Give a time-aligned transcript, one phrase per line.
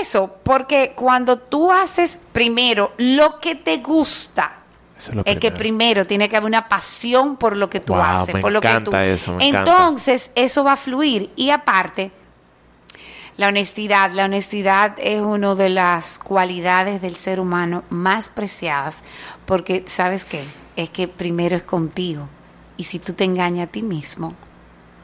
[0.00, 4.58] eso, porque cuando tú haces primero lo que te gusta,
[4.96, 7.94] Eso es lo es que primero tiene que haber una pasión por lo que tú
[7.94, 8.94] Wow, haces, me por lo que tú.
[8.96, 9.70] eso, me encanta.
[9.72, 12.10] Entonces, eso va a fluir y aparte
[13.36, 18.98] la honestidad, la honestidad es una de las cualidades del ser humano más preciadas,
[19.46, 20.42] porque sabes qué,
[20.76, 22.28] es que primero es contigo
[22.76, 24.34] y si tú te engañas a ti mismo,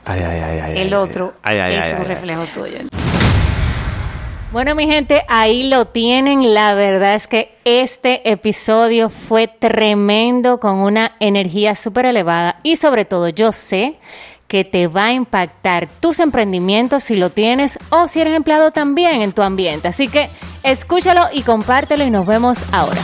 [0.05, 2.79] Ay, ay, ay, ay, el otro es un reflejo tuyo.
[4.57, 6.55] Bueno, mi gente, ahí lo tienen.
[6.55, 13.05] La verdad es que este episodio fue tremendo, con una energía súper elevada y sobre
[13.05, 13.99] todo yo sé
[14.49, 19.21] que te va a impactar tus emprendimientos si lo tienes o si eres empleado también
[19.21, 19.89] en tu ambiente.
[19.89, 20.31] Así que
[20.63, 23.03] escúchalo y compártelo y nos vemos ahora.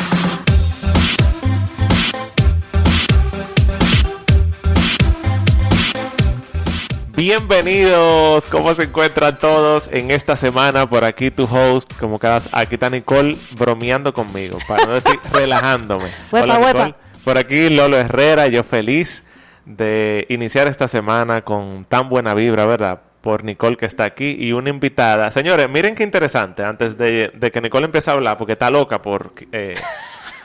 [7.24, 10.88] Bienvenidos, ¿cómo se encuentran todos en esta semana?
[10.88, 12.42] Por aquí tu host, como cada...
[12.50, 16.10] Aquí está Nicole bromeando conmigo, para no decir relajándome.
[16.32, 16.86] Huepa, Hola, huepa.
[16.86, 16.94] Nicole.
[17.24, 19.22] Por aquí Lolo Herrera, yo feliz
[19.66, 23.02] de iniciar esta semana con tan buena vibra, ¿verdad?
[23.20, 25.30] Por Nicole que está aquí y una invitada.
[25.30, 29.00] Señores, miren qué interesante, antes de, de que Nicole empiece a hablar, porque está loca
[29.00, 29.76] por eh,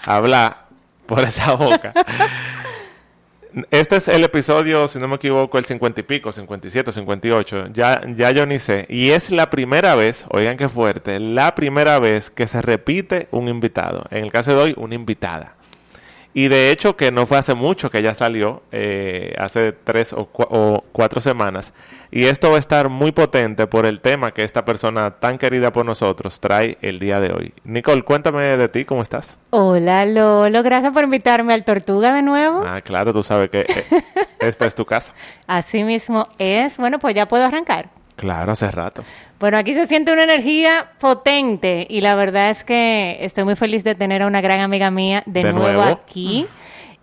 [0.06, 0.68] hablar
[1.08, 1.92] por esa boca.
[3.72, 7.68] Este es el episodio, si no me equivoco, el 50 y pico, 57, 58.
[7.74, 8.86] Ya, ya yo ni sé.
[8.90, 13.48] Y es la primera vez, oigan qué fuerte, la primera vez que se repite un
[13.48, 14.06] invitado.
[14.12, 15.57] En el caso de hoy, una invitada.
[16.40, 20.32] Y de hecho que no fue hace mucho que ya salió, eh, hace tres o,
[20.32, 21.74] cua- o cuatro semanas.
[22.12, 25.74] Y esto va a estar muy potente por el tema que esta persona tan querida
[25.74, 27.54] por nosotros trae el día de hoy.
[27.64, 29.40] Nicole, cuéntame de ti, ¿cómo estás?
[29.50, 32.62] Hola Lolo, gracias por invitarme al Tortuga de nuevo.
[32.64, 33.86] Ah, claro, tú sabes que eh,
[34.40, 35.16] esta es tu casa.
[35.48, 36.78] Así mismo es.
[36.78, 37.90] Bueno, pues ya puedo arrancar.
[38.18, 39.04] Claro, hace rato.
[39.40, 43.84] Bueno, aquí se siente una energía potente y la verdad es que estoy muy feliz
[43.86, 45.84] de tener a una gran amiga mía de, De nuevo, nuevo.
[45.84, 46.46] aquí.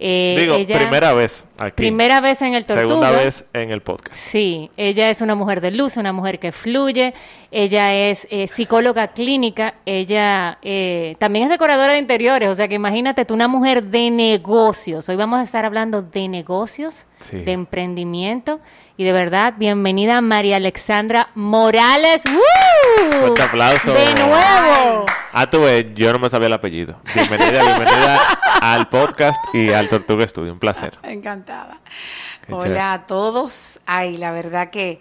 [0.01, 1.77] Eh, Digo, ella- primera vez aquí.
[1.77, 2.89] primera vez en el Tortuga.
[2.89, 4.17] Segunda vez en el podcast.
[4.17, 7.15] Sí, ella es una mujer de luz, una mujer que fluye,
[7.53, 12.75] ella es eh, psicóloga clínica, ella eh, también es decoradora de interiores, o sea que
[12.75, 17.39] imagínate tú una mujer de negocios, hoy vamos a estar hablando de negocios, Sí.
[17.39, 18.61] de emprendimiento
[18.97, 22.23] y de verdad, bienvenida María Alexandra Morales.
[22.31, 23.11] ¡Woo!
[23.21, 23.93] Fuerte aplauso.
[23.93, 25.07] De nuevo.
[25.33, 27.01] Ah, tú ves, yo no me sabía el apellido.
[27.13, 28.21] Bienvenida, bienvenida
[28.61, 30.53] al podcast y al Tortuga Studio.
[30.53, 30.97] Un placer.
[31.03, 31.81] Encantada.
[32.47, 32.81] Qué Hola chévere.
[32.81, 33.81] a todos.
[33.85, 35.01] Ay, la verdad que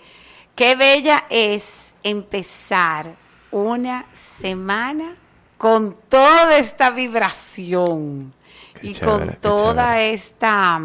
[0.55, 3.13] qué bella es empezar
[3.51, 5.15] una semana
[5.59, 8.33] con toda esta vibración
[8.81, 10.13] Qué y chévere, con toda chévere.
[10.13, 10.79] esta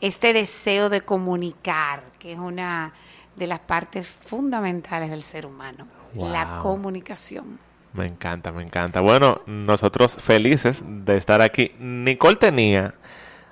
[0.00, 2.92] este deseo de comunicar, que es una
[3.36, 7.58] de las partes fundamentales del ser humano, la comunicación.
[7.94, 9.00] Me encanta, me encanta.
[9.00, 11.72] Bueno, nosotros felices de estar aquí.
[11.78, 12.92] Nicole tenía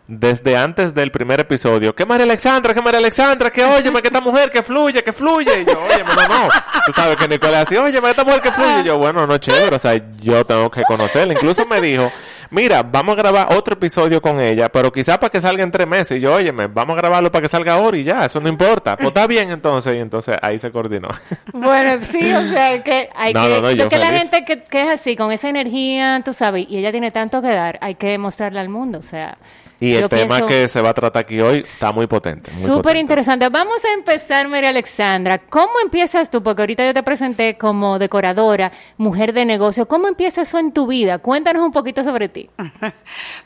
[0.07, 4.21] desde antes del primer episodio que María Alexandra, que María Alexandra, que óyeme, que esta
[4.21, 5.63] mujer que fluye, que fluye.
[5.63, 6.51] Y yo, oye, no, no.
[6.85, 8.81] Tú sabes que Nicole así, oye, esta mujer que fluye.
[8.83, 9.75] Y yo, bueno, no, chévere.
[9.75, 11.33] O sea, yo tengo que conocerla.
[11.33, 12.13] Incluso me dijo,
[12.51, 15.87] mira, vamos a grabar otro episodio con ella, pero quizás para que salga en tres
[15.87, 16.19] meses.
[16.19, 18.97] Y yo, óyeme, vamos a grabarlo para que salga ahora y ya, eso no importa.
[18.97, 19.97] Pues está bien entonces.
[19.97, 21.09] Y entonces ahí se coordinó.
[21.53, 23.49] Bueno, sí, o sea, que hay No, que...
[23.49, 26.67] no, no, yo que la gente que, que es así, con esa energía, tú sabes,
[26.69, 29.37] y ella tiene tanto que dar, hay que mostrarle al mundo, o sea...
[29.79, 32.51] Y el tema que se va a tratar aquí hoy está muy potente.
[32.53, 33.01] muy Súper potente.
[33.01, 33.49] interesante.
[33.51, 35.39] Vamos a empezar, María Alexandra.
[35.39, 36.43] ¿Cómo empiezas tú?
[36.43, 39.87] Porque ahorita yo te presenté como decoradora, mujer de negocio.
[39.87, 41.19] ¿Cómo empieza eso en tu vida?
[41.19, 42.49] Cuéntanos un poquito sobre ti.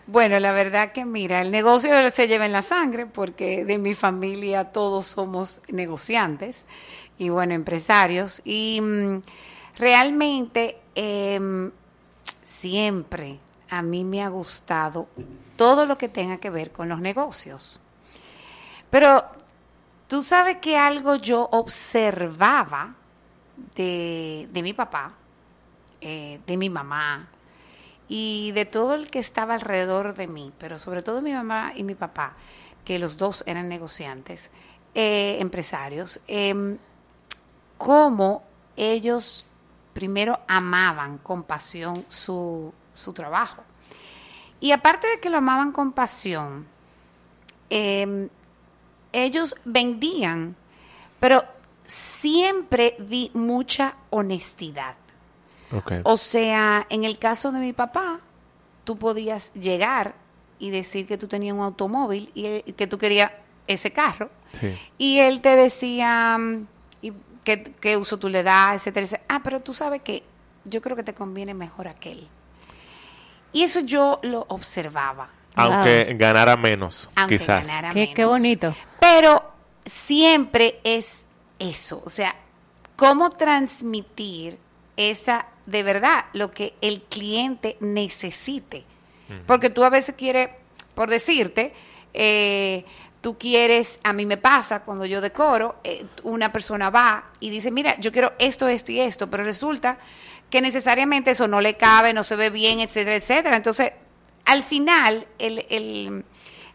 [0.07, 3.95] Bueno, la verdad que mira, el negocio se lleva en la sangre porque de mi
[3.95, 6.67] familia todos somos negociantes
[7.17, 8.43] y bueno, empresarios.
[8.45, 9.23] Y mm,
[9.79, 11.71] realmente em,
[12.45, 13.39] siempre
[13.71, 15.07] a mí me ha gustado
[15.61, 17.81] todo lo que tenga que ver con los negocios.
[18.89, 19.27] Pero
[20.09, 22.95] tú sabes que algo yo observaba
[23.77, 25.13] de, de mi papá,
[26.01, 27.29] eh, de mi mamá,
[28.09, 31.83] y de todo el que estaba alrededor de mí, pero sobre todo mi mamá y
[31.83, 32.33] mi papá,
[32.83, 34.49] que los dos eran negociantes,
[34.95, 36.79] eh, empresarios, em,
[37.77, 38.45] cómo
[38.79, 39.45] ellos
[39.93, 43.63] primero amaban con pasión su, su trabajo.
[44.61, 46.67] Y aparte de que lo amaban con pasión,
[47.71, 48.29] em,
[49.13, 50.55] ellos vendían,
[51.19, 51.45] pero
[51.87, 54.95] siempre vi mucha honestidad.
[56.05, 58.21] O sea, en el caso de mi papá,
[58.85, 60.15] tú podías llegar
[60.59, 63.31] y decir que tú tenías un automóvil y él- que tú querías
[63.67, 64.31] ese carro.
[64.53, 64.77] Sí.
[64.99, 66.67] Y él te decía mm,
[67.03, 67.13] y
[67.45, 69.25] qué, qué uso tú le das, etcétera, etcétera.
[69.29, 70.23] Ah, pero tú sabes que
[70.65, 72.29] yo creo que te conviene mejor aquel.
[73.53, 75.29] Y eso yo lo observaba.
[75.55, 77.67] Aunque ganara menos, Aunque quizás.
[77.67, 78.31] ganara Qué, qué menos.
[78.31, 78.75] bonito.
[79.01, 79.53] Pero
[79.85, 81.25] siempre es
[81.59, 82.35] eso, o sea,
[82.97, 84.59] cómo transmitir
[84.97, 88.85] esa, de verdad, lo que el cliente necesite.
[89.47, 90.51] Porque tú a veces quieres,
[90.95, 91.73] por decirte,
[92.15, 92.85] eh,
[93.21, 97.71] tú quieres, a mí me pasa cuando yo decoro, eh, una persona va y dice,
[97.71, 99.99] mira, yo quiero esto, esto y esto, pero resulta
[100.51, 103.57] que necesariamente eso no le cabe, no se ve bien, etcétera, etcétera.
[103.57, 103.93] Entonces,
[104.45, 106.25] al final, el, el-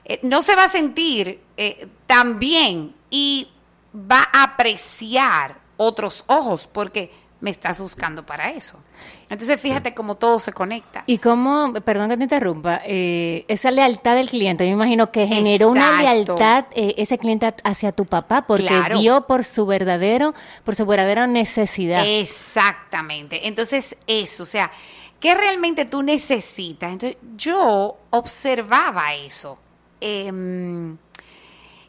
[0.05, 3.49] eh, no se va a sentir eh, tan bien y
[3.93, 7.11] va a apreciar otros ojos porque
[7.45, 8.79] me estás buscando para eso.
[9.29, 11.03] Entonces, fíjate cómo todo se conecta.
[11.05, 15.69] Y cómo, perdón que te interrumpa, eh, esa lealtad del cliente, me imagino que generó
[15.69, 18.99] una lealtad eh, ese cliente hacia tu papá porque Claro.
[18.99, 20.33] vio por su verdadero,
[20.63, 22.03] por su verdadera necesidad.
[22.03, 23.47] Exactamente.
[23.47, 24.71] Entonces, eso, o sea,
[25.19, 26.91] ¿qué realmente tú necesitas?
[26.93, 29.59] Entonces, yo observaba eso.
[30.01, 30.97] Em,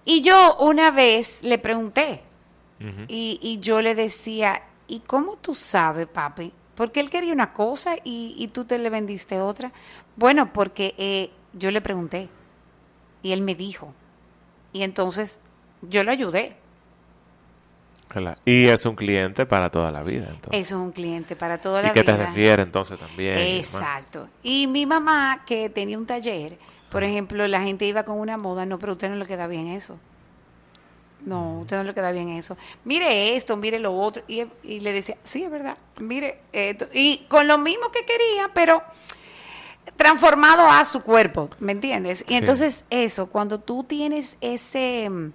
[0.05, 2.21] y yo una vez le pregunté,
[3.09, 6.53] y, y yo le decía, ¿y cómo tú sabes, papi?
[6.75, 9.73] Porque él quería una cosa y, y tú te le vendiste otra.
[10.17, 12.29] Bueno, porque eh, yo le pregunté
[13.23, 13.95] y él me dijo.
[14.73, 15.41] Y entonces
[15.83, 16.57] yo lo ayudé.
[18.09, 18.39] Claro.
[18.45, 20.29] Y es un cliente para toda la vida.
[20.31, 20.67] Entonces.
[20.67, 22.27] Es un cliente para toda la ¿Y qué te vida.
[22.27, 23.39] refiere entonces también?
[23.39, 24.29] Exacto.
[24.43, 26.59] Y mi mamá, que tenía un taller,
[26.91, 29.47] por ejemplo, la gente iba con una moda, no, pero a usted no le queda
[29.47, 29.99] bien eso.
[31.27, 32.57] No, a usted no le queda bien eso.
[32.85, 34.23] Mire esto, mire lo otro.
[34.29, 36.87] Y, y le decía, sí, es verdad, mire esto.
[36.95, 38.83] Y con lo mismo que quería, pero
[39.97, 42.23] transformado a su cuerpo, ¿me entiendes?
[42.27, 42.35] Y Sí.
[42.37, 45.33] entonces eso, cuando tú tienes ese mm,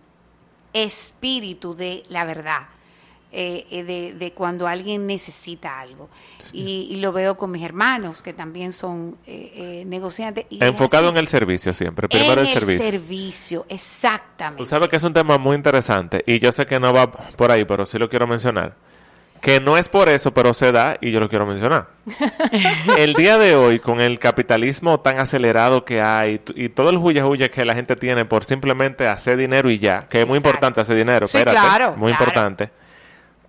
[0.74, 2.62] espíritu de la verdad,
[3.34, 6.10] eh, eh, de, de cuando alguien necesita algo.
[6.54, 10.46] Y, y lo veo con mis hermanos, que también son eh, eh, negociantes.
[10.50, 12.08] Y Enfocado en el servicio siempre.
[12.10, 12.84] Primero En el servicio.
[12.84, 14.58] servicio, exactamente.
[14.58, 17.52] Tú sabes que es un tema muy interesante y yo sé que no va por
[17.52, 18.76] ahí, pero sí lo quiero mencionar.
[19.42, 21.88] Que no es por eso, pero se da y yo lo quiero mencionar.
[22.98, 27.26] el día de hoy, con el capitalismo tan acelerado que hay y todo el huya
[27.26, 30.50] huya que la gente tiene por simplemente hacer dinero y ya, que es muy Exacto.
[30.58, 32.24] importante hacer dinero, Sí, espérate, claro, muy claro.
[32.26, 32.70] importante.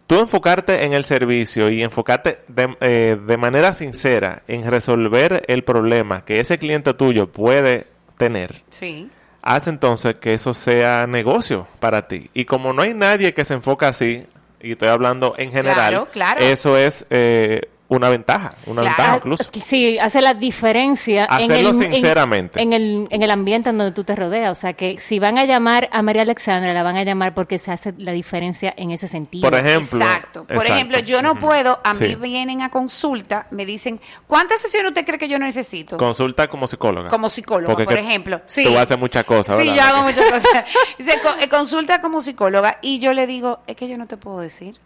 [0.06, 5.64] Tú enfocarte en el servicio y enfocarte de, eh, de manera sincera en resolver el
[5.64, 7.86] problema que ese cliente tuyo puede
[8.18, 9.08] tener Sí.
[9.40, 12.30] haz entonces que eso sea negocio para ti.
[12.34, 14.26] Y como no hay nadie que se enfoca así,
[14.60, 16.40] y estoy hablando en general, Claro, claro.
[16.40, 18.96] eso es eh, una ventaja, una Claro.
[18.96, 19.50] ventaja incluso.
[19.64, 22.60] Sí, hace la diferencia Hacerlo en, el, en- sinceramente.
[22.62, 24.50] En, el, en el ambiente en donde tú te rodeas.
[24.56, 27.58] O sea, que si van a llamar a María Alexandra, la van a llamar porque
[27.58, 29.48] se hace la diferencia en ese sentido.
[29.48, 29.98] Por ejemplo.
[30.00, 30.44] Exacto.
[30.44, 30.74] Por exacto.
[30.74, 32.14] ejemplo, yo no puedo, a mí Sí.
[32.16, 35.96] vienen a consulta, me dicen, ¿cuántas sesiones usted cree que yo necesito?
[35.96, 37.08] Consulta como psicóloga.
[37.08, 38.40] Como psicóloga, Porque por ejemplo.
[38.44, 38.64] Sí.
[38.64, 39.76] Tú haces muchas cosas, Sí, ¿verdad?
[39.76, 40.64] yo hago muchas cosas.
[40.98, 44.40] Dice, eh, consulta como psicóloga y yo le digo, es que yo no te puedo
[44.40, 44.76] decir.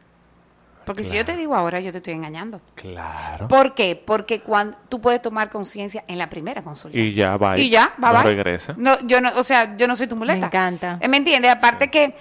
[0.87, 2.61] Porque si yo te digo ahora, yo te estoy engañando.
[2.77, 3.49] Claro.
[3.49, 3.97] ¿Por qué?
[3.97, 6.97] Porque cuando tú puedes tomar conciencia en la primera consulta.
[6.97, 7.59] Y ya va.
[7.59, 8.23] Y ya, va, no va.
[8.23, 8.73] regresa.
[8.79, 10.39] No, yo no, o sea, yo no soy tu muleta.
[10.39, 10.99] Me encanta.
[11.01, 11.51] Eh, ¿Me entiendes?
[11.51, 12.15] Aparte que,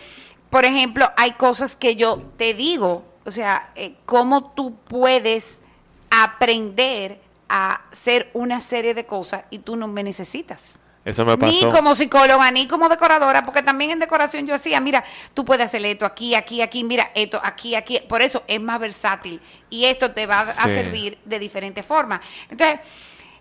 [0.50, 5.62] por ejemplo, hay cosas que yo te digo, o sea, eh, cómo tú puedes
[6.10, 10.80] aprender a hacer una serie de cosas y tú no me necesitas.
[11.06, 11.70] Eso me Ni pasó.
[11.70, 15.04] como psicóloga, ni como decoradora, porque también en decoración yo hacía, mira,
[15.36, 18.00] tú puedes hacerle esto aquí, aquí, aquí, mira, esto aquí, aquí.
[18.10, 22.22] Por eso es más versátil y esto te va a servir de diferentes formas.
[22.50, 22.80] Entonces,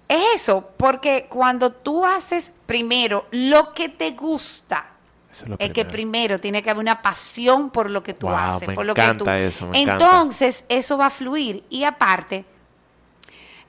[0.07, 4.85] es eso, porque cuando tú haces primero lo que te gusta,
[5.31, 6.39] Eso es lo es que primero.
[6.39, 9.01] tiene que haber una pasión por lo que tú Wow, haces, me por lo que
[9.01, 9.31] encanta tú.
[9.31, 10.05] eso, me encanta.
[10.05, 12.45] Entonces, eso va a fluir y aparte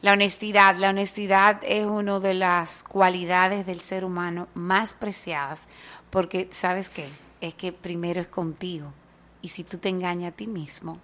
[0.05, 5.63] la honestidad, la honestidad es una de las cualidades del ser humano más preciadas,
[6.11, 7.07] porque sabes qué,
[7.41, 8.93] es que primero es contigo
[9.41, 10.99] y si tú te engañas a ti mismo,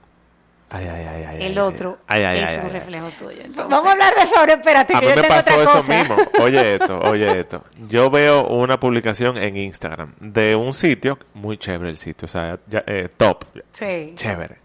[0.69, 2.69] Ay, ay, ay, ay, el ay, otro ay, ay, es ay, un ay.
[2.69, 3.41] reflejo tuyo.
[3.41, 5.49] Entonces, Vamos a hablar de eso ahora, espérate, A que mí yo me tengo pasó
[5.59, 5.97] otra eso cosa.
[5.99, 6.17] mismo.
[6.39, 7.63] Oye esto, oye esto.
[7.89, 12.59] Yo veo una publicación en Instagram de un sitio, muy chévere el sitio, o sea,
[12.67, 14.13] ya, eh, top, sí.
[14.15, 14.57] chévere,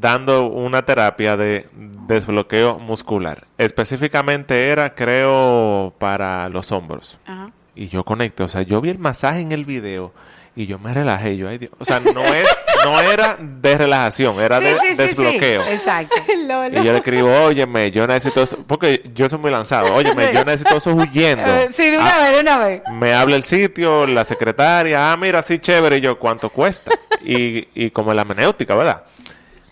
[0.00, 3.44] dando una terapia de desbloqueo muscular.
[3.58, 7.18] Específicamente era, creo, para los hombros.
[7.26, 7.50] Ajá.
[7.74, 10.12] Y yo conecté, o sea, yo vi el masaje en el video
[10.54, 11.36] y yo me relajé.
[11.36, 11.72] Yo, ay, Dios.
[11.78, 12.46] O sea, no, es,
[12.84, 14.96] no era de relajación, era Sí, de sí, sí, sí.
[14.96, 15.62] desbloqueo.
[15.66, 16.16] Exacto.
[16.72, 18.58] Y yo le escribo, óyeme, yo necesito eso.
[18.66, 19.92] Porque yo soy muy lanzado.
[19.94, 21.44] Óyeme, yo necesito eso huyendo.
[21.72, 22.82] Sí, de una Ah, vez, de una vez.
[22.92, 25.98] me habla el sitio, la secretaria, ah, mira, sí, chévere.
[25.98, 26.92] Y yo, ¿cuánto cuesta?
[27.22, 29.02] Y, y como la menéutica, ¿verdad?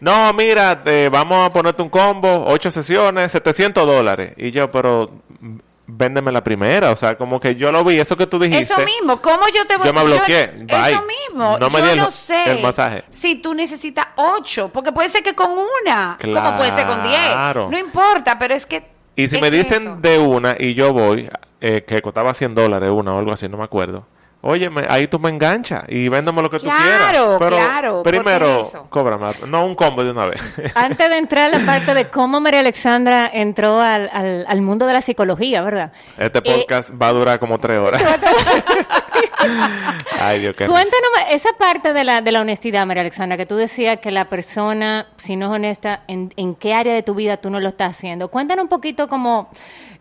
[0.05, 4.35] No, mira, eh, vamos a ponerte un combo, ocho sesiones, 700 dólares.
[4.37, 5.11] Y yo, pero
[5.87, 6.91] véndeme la primera.
[6.91, 8.75] O sea, como que yo lo vi, eso que tú dijiste.
[8.75, 10.93] Eso mismo, ¿cómo yo te voy Yo me bloqueé, bye.
[10.93, 12.53] Eso mismo, No me yo no sé.
[12.53, 13.05] el masaje.
[13.11, 17.27] Si tú necesitas ocho, porque puede ser que con una, como puede ser con diez.
[17.33, 17.71] Claro.
[17.71, 18.85] No importa, pero es que.
[19.17, 19.97] Y si me dicen eso.
[20.03, 21.31] de una y yo voy,
[21.63, 24.07] eh, que costaba 100 dólares una o algo así, no me acuerdo.
[24.47, 27.37] Oye, ahí tú me enganchas y véndeme lo que tú Claro, quieras.
[27.39, 28.87] Pero claro, porque primero, eso.
[28.91, 29.27] cóbrame.
[29.47, 30.41] No un combo de una vez.
[30.75, 34.87] Antes de entrar a la parte de cómo María Alexandra entró al, al- al mundo
[34.87, 35.93] de la psicología, ¿verdad?
[36.19, 38.03] Este Eh, podcast va a durar como tres horas.
[40.21, 40.67] Ay, Dios, qué.
[40.67, 44.27] Cuéntanos esa parte de la, de la honestidad, María Alexandra, que tú decías que la
[44.27, 47.69] persona, si no es honesta, ¿en, en qué área de tu vida tú no lo
[47.69, 48.29] estás haciendo?
[48.29, 49.49] Cuéntanos un poquito como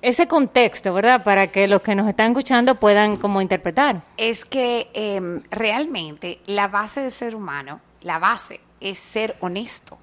[0.04, 1.24] ese contexto, ¿verdad?
[1.24, 4.04] Para que los que nos están escuchando puedan como interpretar.
[4.18, 9.98] Es que em, realmente la base del ser humano, la base es ser honesto.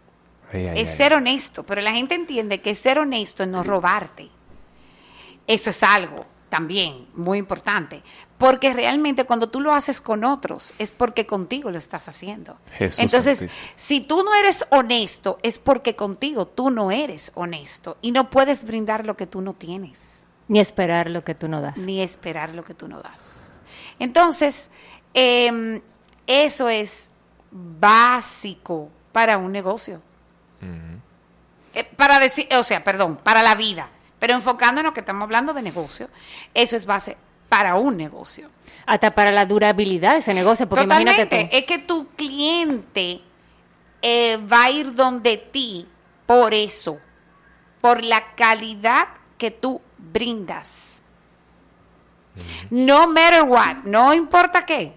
[0.51, 0.97] Ay, ay, es ay.
[0.97, 4.31] ser honesto, pero la gente entiende que ser honesto es no robarte.
[5.47, 8.03] Eso es algo también muy importante,
[8.41, 12.57] porque realmente cuando tú lo haces con otros es porque contigo lo estás haciendo.
[12.73, 13.73] Jesús Entonces, santísimo.
[13.77, 18.65] si tú no eres honesto es porque contigo tú no eres honesto y no puedes
[18.65, 19.99] brindar lo que tú no tienes
[20.49, 21.77] Ni esperar lo que tú no das.
[21.77, 23.21] ni esperar lo que tú no das.
[23.99, 24.71] Entonces,
[25.13, 25.83] em,
[26.27, 27.11] eso es
[27.51, 30.01] básico para un negocio.
[31.75, 33.91] Eh, para decir, o sea, perdón, para la vida.
[34.19, 36.09] Pero enfocándonos que estamos hablando de negocio,
[36.55, 37.19] eso es base
[37.51, 38.49] para un negocio.
[38.87, 41.23] Hasta para la durabilidad de ese negocio, porque Totalmente.
[41.23, 41.57] imagínate tú.
[41.57, 43.21] Es que tu cliente
[44.01, 45.87] eh, va a ir donde ti
[46.25, 46.99] por eso,
[47.83, 51.03] por la calidad que tú brindas.
[52.71, 54.95] No matter what, no importa qué.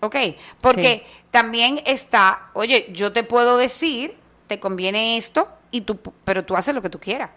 [0.00, 0.16] Ok,
[0.60, 6.54] porque también está, oye, yo te puedo decir, te conviene esto, y tú, pero tú
[6.54, 7.30] haces lo que tú quieras.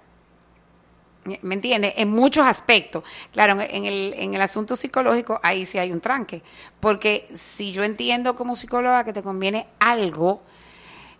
[1.42, 1.94] ¿Me entiendes?
[1.98, 3.04] En muchos aspectos.
[3.32, 6.44] Claro, en, el, en el asunto psicológico, ahí sí hay un tranque.
[6.80, 10.44] Porque si yo entiendo como psicóloga que te conviene algo,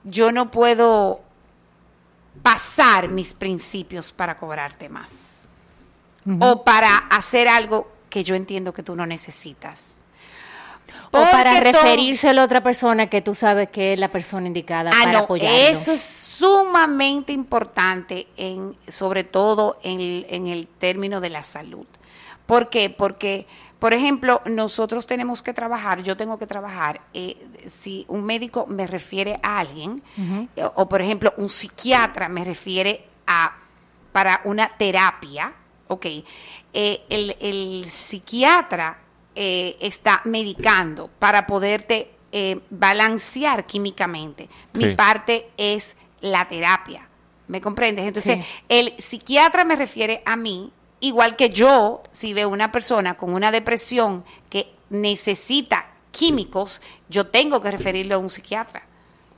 [0.04, 1.22] yo no puedo
[2.44, 5.48] pasar mis principios para cobrarte más.
[6.40, 9.94] O para hacer algo que yo entiendo que tú no necesitas.
[11.22, 14.92] O para referirse a la otra persona que tú sabes que es la persona indicada
[14.94, 15.58] Ah, para no, apoyarlo.
[15.58, 21.86] eso es sumamente importante, en, sobre todo en el, en el término de la salud.
[22.46, 22.90] ¿Por qué?
[22.90, 23.48] Porque,
[23.80, 27.38] por ejemplo, nosotros tenemos que trabajar, yo tengo que trabajar, eh,
[27.82, 30.04] si un médico me refiere a alguien,
[30.56, 33.56] eh, o por ejemplo, un psiquiatra me refiere a
[34.12, 35.52] para una terapia,
[35.88, 36.06] ok,
[36.74, 38.98] eh, el, el psiquiatra
[39.36, 44.50] eh, está medicando para poderte eh, balancear químicamente.
[44.74, 47.08] Mi parte es la terapia.
[47.48, 48.08] ¿Me comprendes?
[48.08, 48.52] Entonces, Sí.
[48.70, 53.52] el psiquiatra me refiere a mí, igual que yo, si veo una persona con una
[53.52, 58.84] depresión que necesita químicos, yo tengo que referirlo a un psiquiatra.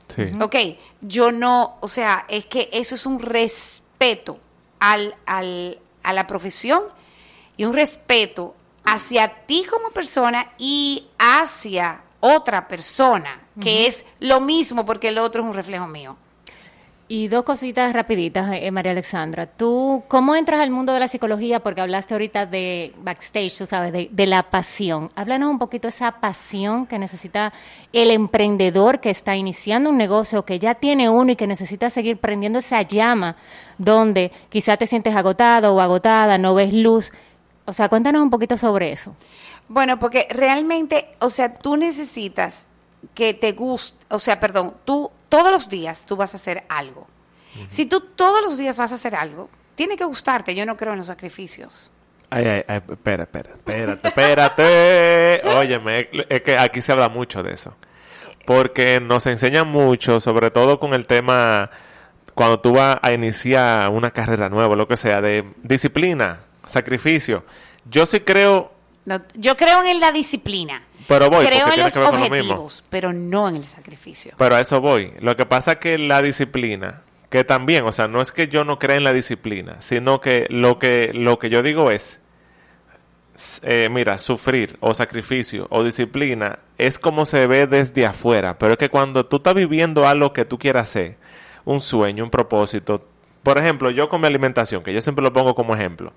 [0.07, 0.23] Sí.
[0.41, 0.55] Ok,
[1.01, 4.39] yo no, o sea, es que eso es un respeto
[4.79, 6.83] al, al- a la profesión
[7.57, 8.55] y un respeto
[8.88, 15.44] hacia ti como persona y hacia otra persona, que es lo mismo porque el otro
[15.44, 16.15] es un reflejo mío.
[17.10, 19.46] Y dos cositas rapiditas, eh, María Alexandra.
[19.46, 21.62] ¿Tú cómo entras al mundo de la psicología?
[21.62, 25.12] Porque hablaste ahorita de backstage, tú sabes, de, de la pasión.
[25.15, 27.53] Háblanos un poquito de esa pasión que necesita
[27.91, 32.17] el emprendedor que está iniciando un negocio, que ya tiene uno y que necesita seguir
[32.17, 33.36] prendiendo esa llama
[33.77, 37.12] donde quizá te sientes agotado o agotada, no ves luz.
[37.67, 39.13] O sea, cuéntanos un poquito sobre eso.
[39.67, 42.65] Bueno, porque realmente, o sea, tú necesitas
[43.13, 47.07] que te guste, o sea, perdón, tú todos los días tú vas a hacer algo.
[47.69, 50.55] Si tú todos los días vas a hacer algo, tiene que gustarte.
[50.55, 51.91] Yo no creo en los sacrificios.
[52.29, 55.41] Ay, ay, ay, espera, espera, espérate, espérate.
[55.57, 57.75] Óyeme, es que aquí se habla mucho de eso.
[58.45, 61.69] Porque nos enseñan mucho, sobre todo con el tema,
[62.33, 67.43] cuando tú vas a iniciar una carrera nueva, lo que sea, de disciplina, sacrificio.
[67.89, 68.71] Yo sí creo,
[69.05, 70.83] No, yo creo en la disciplina.
[71.07, 72.38] pero voy, creo porque en los que ver con lo mismo.
[72.38, 74.33] objetivos, pero no en el sacrificio.
[74.38, 75.13] Pero a eso voy.
[75.19, 78.63] Lo que pasa es que la disciplina, que también, o sea, no es que yo
[78.65, 82.19] no crea en la disciplina, sino que lo que, lo que yo digo es,
[83.62, 88.77] eh, mira, sufrir o sacrificio o disciplina es como se ve desde afuera, pero es
[88.79, 91.17] que cuando tú estás viviendo algo que tú quieras hacer,
[91.63, 93.05] un sueño, un propósito,
[93.44, 96.12] Por ejemplo, yo con mi alimentación, que yo siempre lo pongo como ejemplo.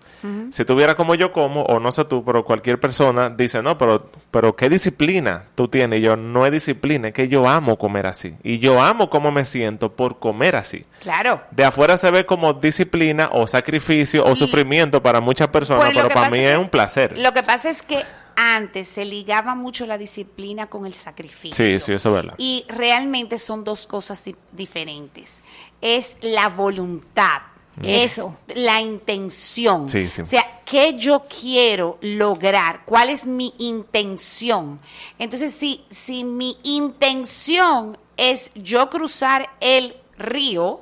[0.50, 4.11] Si tuviera como yo como, o no sé tú, pero cualquier persona dice, no, pero,
[4.31, 6.00] pero ¿qué disciplina tú tienes?
[6.00, 8.35] Y yo, no es disciplina, es que yo amo comer así.
[8.43, 10.85] Y yo amo cómo me siento por comer así.
[11.00, 11.41] Claro.
[11.53, 15.97] De afuera se ve como disciplina o sacrificio o Y- sufrimiento para muchas personas, Pues
[15.97, 17.17] pero para mí es un placer.
[17.19, 18.03] Lo que pasa es que
[18.40, 21.54] antes se ligaba mucho la disciplina con el sacrificio.
[21.54, 22.35] Sí, sí, eso es verdad.
[22.38, 25.42] Y realmente son dos cosas di- diferentes.
[25.80, 27.42] Es la voluntad.
[27.82, 28.37] Eso.
[28.49, 29.88] Es la intención.
[29.88, 30.23] Sí, sí.
[30.23, 32.82] O sea, ¿qué yo quiero lograr?
[32.85, 34.80] ¿Cuál es mi intención?
[35.18, 40.80] Entonces, si, si mi intención es yo cruzar el río,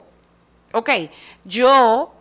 [0.72, 0.90] ok,
[1.44, 2.12] yo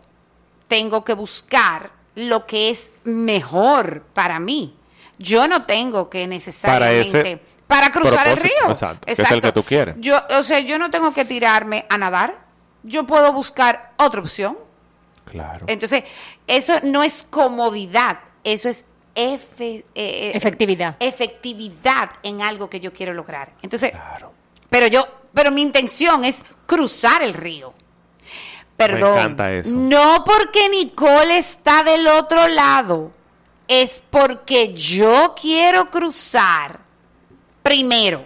[0.68, 4.74] tengo que buscar lo que es mejor para mí.
[5.18, 8.52] Yo no tengo que necesariamente ese para cruzar el río.
[8.68, 9.96] exacto, que es el que tú quieres.
[9.98, 12.36] Yo, o sea, yo no tengo que tirarme a nadar.
[12.82, 14.56] Yo puedo buscar otra opción.
[15.24, 15.66] Claro.
[15.68, 16.04] Entonces,
[16.46, 18.84] eso no es comodidad, eso es
[19.14, 20.96] efe- eh, eh, Efectividad.
[21.00, 23.50] efectividad en algo que yo quiero lograr.
[23.60, 24.32] Entonces, Claro.
[24.70, 27.74] pero yo, pero mi intención es cruzar el río.
[28.76, 29.18] Perdón.
[29.18, 29.70] encanta eso.
[29.74, 33.10] No porque Nicole está del otro lado,
[33.68, 36.80] es porque yo quiero cruzar
[37.62, 38.24] primero.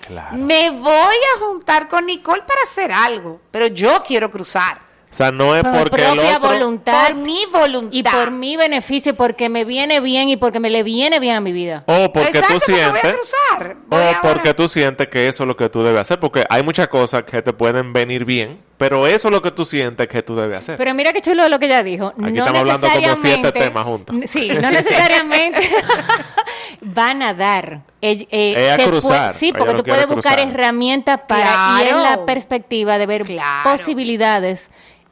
[0.00, 0.36] Claro.
[0.36, 4.78] Me voy a juntar con Nicole para hacer algo, pero yo quiero cruzar.
[5.14, 6.50] O sea, no es Por porque el propia otro...
[6.50, 7.06] voluntad.
[7.06, 7.92] Por mi voluntad.
[7.92, 11.40] Y por mi beneficio, porque me viene bien y porque me le viene bien a
[11.40, 11.84] mi vida.
[11.86, 13.12] O porque Exacto, tú porque voy a sientes...
[13.12, 13.76] cruzar.
[13.90, 16.18] O ahora- porque tú sientes que eso es lo que tú debes hacer.
[16.18, 19.64] Porque hay muchas cosas que te pueden venir bien, pero eso es lo que tú
[19.64, 20.76] sientes que tú debes hacer.
[20.78, 22.08] Pero mira qué chulo lo que ella dijo.
[22.20, 24.16] Aquí estamos hablando como siete temas juntos.
[24.32, 25.60] Sí, no necesariamente
[26.80, 27.82] van a dar.
[28.00, 31.82] Eh, eh, Ella se cruzar, puede- sí, ella porque tú puedes buscar herramientas para y
[31.84, 32.02] es Claro.
[32.02, 33.70] la perspectiva de ver Claro.
[33.70, 34.68] posibilidades.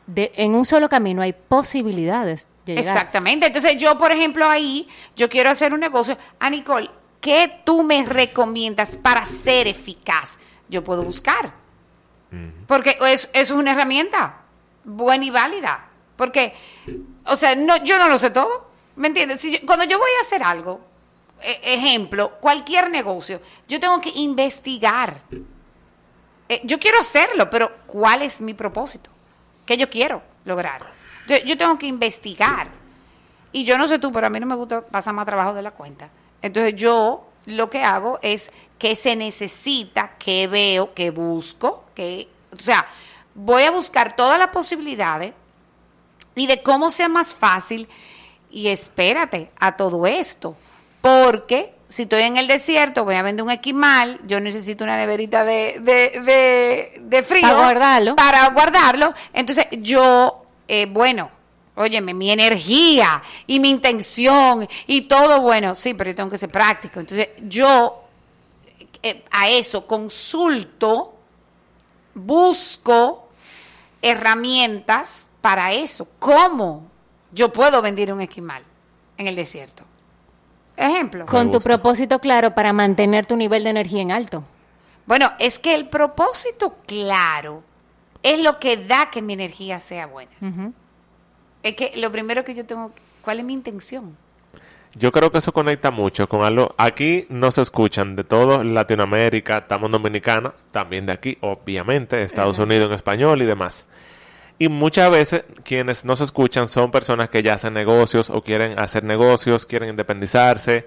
[0.06, 2.96] De, en un solo camino hay posibilidades de llegar.
[2.96, 3.46] Exactamente.
[3.46, 6.18] Entonces, yo, por ejemplo, ahí, yo quiero hacer un negocio.
[6.40, 6.90] A Nicole,
[7.20, 10.38] ¿qué tú me recomiendas para ser eficaz?
[10.68, 11.52] Yo puedo buscar.
[12.66, 14.38] Porque es, es una herramienta
[14.84, 15.86] buena y válida.
[16.16, 16.54] Porque,
[17.26, 18.70] o sea, no, yo no lo sé todo.
[18.96, 19.40] ¿Me entiendes?
[19.40, 20.80] Si yo- cuando yo voy a hacer algo,
[21.42, 25.20] e- ejemplo, cualquier negocio, yo tengo que investigar.
[26.48, 29.10] Eh, yo quiero hacerlo, pero ¿cuál es mi propósito?
[29.66, 30.82] ¿Qué yo quiero lograr?
[31.26, 32.68] Yo, yo tengo que investigar.
[33.52, 35.62] Y yo no sé tú, pero a mí no me gusta pasar más trabajo de
[35.62, 36.08] la cuenta.
[36.40, 42.60] Entonces yo lo que hago es que se necesita, que veo, que busco, que, o
[42.60, 42.86] sea,
[43.34, 45.32] voy a buscar todas las posibilidades
[46.34, 47.88] y de cómo sea más fácil.
[48.50, 50.56] Y espérate a todo esto,
[51.00, 55.44] porque si estoy en el desierto, voy a vender un esquimal, yo necesito una neverita
[55.44, 57.42] de, de, de, de frío.
[57.42, 58.16] Para guardarlo.
[58.16, 59.12] Para guardarlo.
[59.34, 61.30] Entonces yo, eh, bueno,
[61.74, 66.48] óyeme, mi energía y mi intención y todo, bueno, sí, pero yo tengo que ser
[66.48, 66.98] práctico.
[66.98, 68.04] Entonces yo
[69.02, 71.14] eh, a eso consulto,
[72.14, 73.28] busco
[74.00, 76.08] herramientas para eso.
[76.18, 76.90] ¿Cómo
[77.32, 78.62] yo puedo vender un esquimal
[79.18, 79.84] en el desierto?
[80.76, 81.26] Ejemplo.
[81.26, 84.44] Con tu propósito claro para mantener tu nivel de energía en alto.
[85.06, 87.62] Bueno, es que el propósito claro
[88.22, 90.30] es lo que da que mi energía sea buena.
[91.62, 94.16] Es que lo primero que yo tengo, ¿cuál es mi intención?
[94.94, 96.74] Yo creo que eso conecta mucho con algo.
[96.76, 102.58] Aquí no se escuchan de todo Latinoamérica, estamos en Dominicana, también de aquí, obviamente, Estados
[102.58, 103.86] Unidos en español y demás.
[104.62, 108.78] Y muchas veces quienes no se escuchan son personas que ya hacen negocios o quieren
[108.78, 110.86] hacer negocios, quieren independizarse.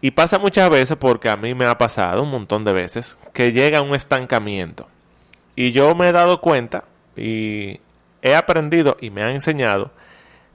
[0.00, 3.50] Y pasa muchas veces porque a mí me ha pasado un montón de veces que
[3.50, 4.86] llega un estancamiento.
[5.56, 6.84] Y yo me he dado cuenta
[7.16, 7.80] y
[8.22, 9.90] he aprendido y me han enseñado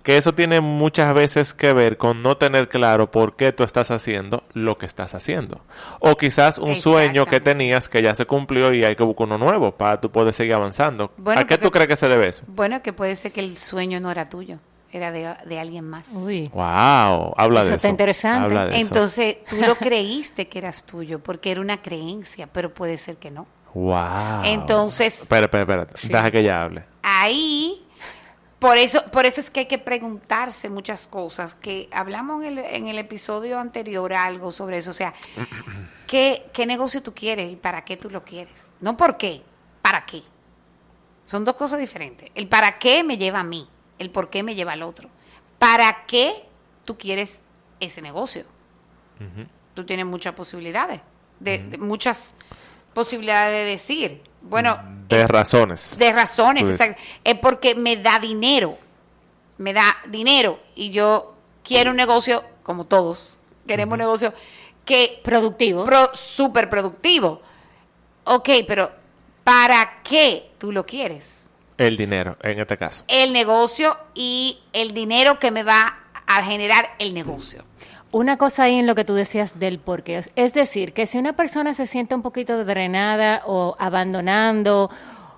[0.04, 3.92] que eso tiene muchas veces que ver con no tener claro por qué tú estás
[3.92, 5.62] haciendo lo que estás haciendo.
[6.00, 9.38] O quizás un sueño que tenías que ya se cumplió y hay que buscar uno
[9.38, 11.12] nuevo para tú poder seguir avanzando.
[11.18, 12.44] Bueno, ¿A qué tú porque- crees que se debe eso?
[12.48, 14.58] Bueno, que puede ser que el sueño no era tuyo,
[14.92, 16.10] era de, de alguien más.
[16.14, 16.50] Uy.
[16.54, 17.88] Wow, habla Eso de está eso.
[17.90, 18.46] interesante.
[18.46, 18.82] Habla de eso.
[18.88, 23.32] Entonces, tú lo creíste que eras tuyo, porque era una creencia, pero puede ser que
[23.32, 23.46] no.
[23.74, 24.44] Wow.
[24.44, 25.88] Entonces- Espera, espera, espera.
[25.96, 26.08] Sí.
[26.10, 26.84] Deja que ella hable.
[27.04, 27.86] Ahí,
[28.62, 32.60] por eso, por eso es que hay que preguntarse muchas cosas, que hablamos en el,
[32.60, 35.16] en el episodio anterior algo sobre eso, o sea,
[36.08, 38.70] ¿qué, ¿qué negocio tú quieres y para qué tú lo quieres?
[38.80, 39.42] No por qué,
[39.82, 40.22] para qué.
[41.26, 42.30] Son dos cosas diferentes.
[42.36, 45.10] El para qué me lleva a mí, el por qué me lleva al otro.
[45.58, 46.32] ¿Para qué
[46.86, 47.42] tú quieres
[47.80, 48.46] ese negocio?
[49.74, 51.02] Tú tienes muchas posibilidades,
[51.40, 52.36] de, de muchas
[52.94, 54.22] posibilidades de decir.
[54.42, 55.98] Bueno, De razones.
[55.98, 56.66] de razones,
[57.24, 58.78] es porque me da dinero,
[59.58, 64.34] me da dinero y yo quiero un negocio, como todos, queremos un negocio
[64.86, 65.86] que Productivos.
[65.86, 67.42] pro, súper productivo.
[68.24, 68.92] Ok, pero
[69.44, 71.38] ¿para qué tú lo quieres?
[71.78, 73.04] El dinero, en este caso.
[73.08, 77.64] El negocio y el dinero que me va a generar el negocio.
[78.12, 80.18] Una cosa ahí en lo que tú decías del porqué.
[80.18, 84.90] Es- Es decir, que si una persona se siente un poquito drenada o abandonando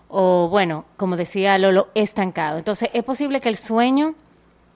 [0.07, 4.15] o, bueno, como decía Lolo, estancado, entonces es posible que el sueño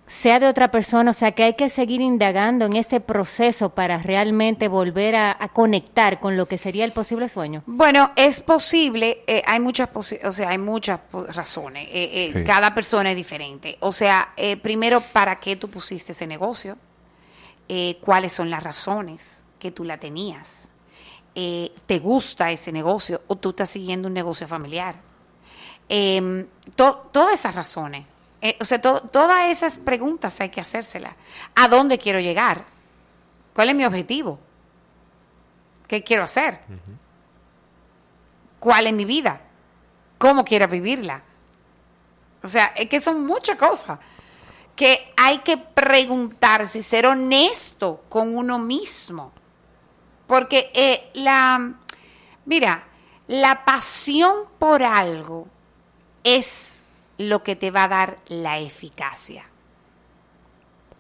[0.08, 3.98] sea de otra persona, o sea que hay que seguir indagando en ese proceso para
[3.98, 7.62] realmente volver a, a conectar con lo que sería el posible sueño.
[7.66, 11.90] Bueno, es posible, eh, hay muchas, posi- o sea, hay muchas po- razones.
[11.92, 12.44] eh, eh, Sí.
[12.46, 13.76] Cada persona es diferente.
[13.82, 16.78] O sea, eh, primero, ¿para qué tú pusiste ese negocio?
[17.70, 20.70] Eh, ¿Cuáles son las razones que tú la tenías?
[21.36, 24.96] Eh, ¿Te gusta ese negocio o tú estás siguiendo un negocio familiar?
[25.90, 28.06] Em, to- todas esas razones,
[28.42, 31.14] eh, o sea, to- todas esas preguntas hay que hacérselas.
[31.56, 32.66] ¿A dónde quiero llegar?
[33.54, 34.40] ¿Cuál es mi objetivo?
[35.88, 36.60] ¿Qué quiero hacer?
[38.60, 39.42] ¿Cuál es mi vida?
[40.18, 41.22] ¿Cómo quiero vivirla?
[42.44, 44.00] O sea, es que son muchas cosas
[44.78, 49.34] que hay que preguntarse ser honesto con uno mismo.
[50.28, 51.74] Porque eh, la,
[52.46, 52.84] mira,
[53.28, 55.48] la pasión por algo
[56.24, 56.80] es
[57.18, 59.46] lo que te va a dar la eficacia,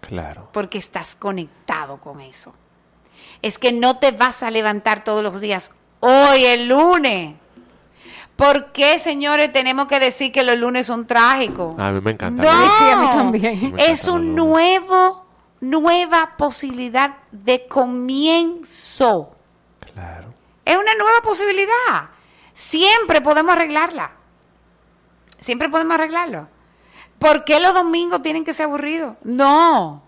[0.02, 0.50] Claro.
[0.54, 2.54] porque estás conectado con eso.
[3.42, 7.36] Es que no te vas a levantar todos los días, hoy el lunes.
[8.38, 11.76] ¿Por qué, señores, tenemos que decir que los lunes son trágicos?
[11.80, 12.43] A mí me encanta.
[12.43, 13.73] No, Sí, a mí también.
[13.73, 15.26] Me es un nuevo,
[15.60, 19.36] nueva posibilidad de comienzo.
[19.80, 20.32] Claro.
[20.63, 22.10] Es una nueva posibilidad.
[22.54, 24.12] Siempre podemos arreglarla.
[25.39, 26.47] Siempre podemos arreglarlo.
[27.17, 29.15] ¿Por qué los domingos tienen que ser aburridos?
[29.23, 30.04] No.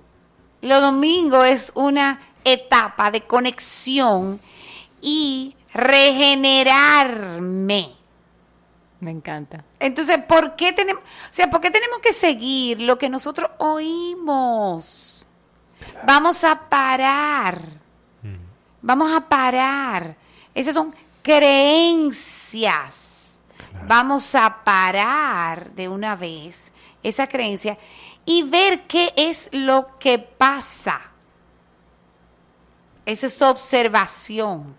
[0.61, 4.39] Los domingos es una etapa de conexión
[5.01, 7.95] y regenerarme.
[8.99, 9.63] Me encanta.
[9.79, 15.25] Entonces, ¿por qué tenemos, o sea, por qué tenemos que seguir lo que nosotros oímos?
[16.05, 17.61] Vamos a parar.
[18.81, 20.15] Vamos a parar.
[20.53, 23.07] Esas son creencias.
[23.87, 26.71] Vamos a parar de una vez
[27.03, 27.77] esa creencia
[28.25, 31.01] y ver qué es lo que pasa.
[33.05, 34.75] Esa es observación.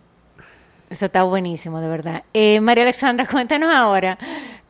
[0.90, 2.24] Eso está buenísimo, de verdad.
[2.34, 4.18] Eh, María Alexandra, cuéntanos ahora,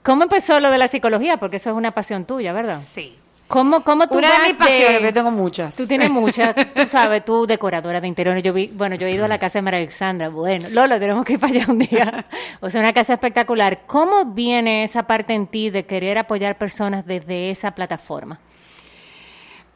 [0.03, 1.39] ¿cómo empezó lo de la psicología?
[1.39, 2.81] Porque eso es una pasión tuya, ¿verdad?
[2.87, 3.17] Sí.
[3.49, 5.75] ¿Cómo, cómo tú Una de mis pasiones, yo tengo muchas.
[5.75, 8.45] Tú tienes muchas, tú sabes, tú decoradora de interiores.
[8.45, 10.29] Yo vi, bueno, yo he ido a la casa de María Alexandra.
[10.29, 12.27] Bueno, Lolo, tenemos que ir para allá un día.
[12.61, 13.81] O sea, una casa espectacular.
[13.89, 18.39] ¿Cómo viene esa parte en ti de querer apoyar personas desde esa plataforma?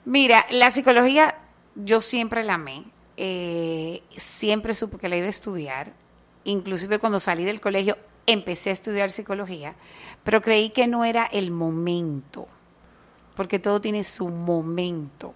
[0.05, 1.35] Mira, la psicología
[1.75, 2.85] yo siempre la amé.
[3.17, 6.04] Eh, siempre supe que la iba a estudiar.
[6.45, 9.75] Inclusive cuando salí del colegio empecé a estudiar psicología,
[10.23, 12.47] pero creí que no era el momento,
[13.35, 15.35] porque todo tiene su momento.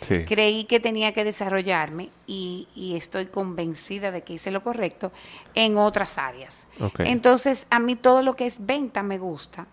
[0.00, 0.24] Sí.
[0.24, 5.12] Creí que tenía que desarrollarme y, y estoy convencida de que hice lo correcto
[5.54, 6.66] en otras áreas.
[6.98, 9.66] Entonces, a mí todo lo que es venta me gusta.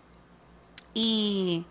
[0.92, 1.64] Y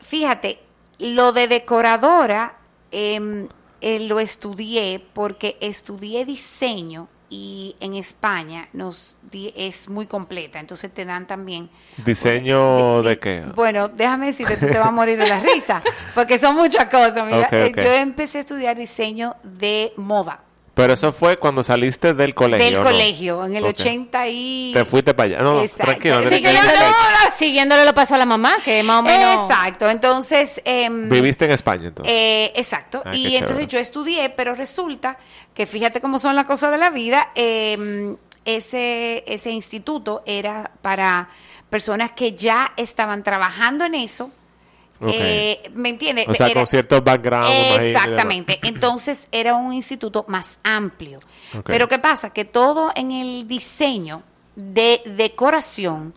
[0.00, 0.60] fíjate,
[0.98, 2.58] lo de decoradora
[2.90, 3.48] em,
[3.80, 10.94] eh, lo estudié porque estudié diseño y en España nos di- es muy completa, entonces
[10.94, 13.42] te dan también ¿Diseño di- de di- qué?
[13.56, 15.82] Bueno, déjame decirte, tú te vas a morir de la risa,
[16.14, 17.26] porque son muchas cosas.
[17.26, 20.40] Mira, Eh, yo empecé a estudiar diseño de moda
[20.74, 22.64] Pero eso fue cuando saliste del colegio.
[22.66, 22.82] del ¿no?
[22.82, 23.70] colegio en el Ok.
[23.78, 25.38] 80 y Te fuiste para allá.
[25.40, 25.84] No, Exacto.
[25.84, 26.28] tranquilo.
[26.28, 26.94] Sí, no, no,
[27.38, 29.48] Siguiéndole lo pasó a la mamá, que más o menos...
[29.48, 32.12] Exacto, entonces em, Viviste en España entonces.
[32.12, 33.02] Eh, exacto.
[33.04, 33.66] Ah, y entonces chévere.
[33.68, 35.16] yo estudié, pero resulta
[35.54, 37.30] que fíjate cómo son las cosas de la vida.
[37.34, 41.30] eh, ese, ese instituto era para
[41.70, 44.30] personas que ya estaban trabajando en eso.
[45.12, 46.26] Eh, ¿Me entiendes?
[46.28, 47.50] o sea, Era- con ciertos background.
[47.80, 48.58] Exactamente.
[48.62, 51.20] Entonces era un instituto más amplio.
[51.64, 52.30] Pero ¿qué pasa?
[52.30, 54.22] Que todo en el diseño
[54.56, 56.14] de decoración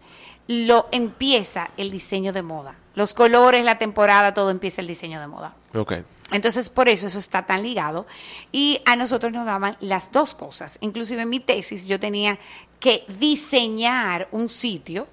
[0.47, 2.75] lo empieza el diseño de moda.
[2.95, 5.53] Los colores, la temporada, todo empieza el diseño de moda.
[5.75, 5.93] Ok.
[6.31, 8.07] Entonces, por eso eso está tan ligado.
[8.51, 10.77] Y a nosotros nos daban las dos cosas.
[10.81, 12.39] Inclusive en mi tesis yo tenía
[12.79, 15.07] que diseñar un sitio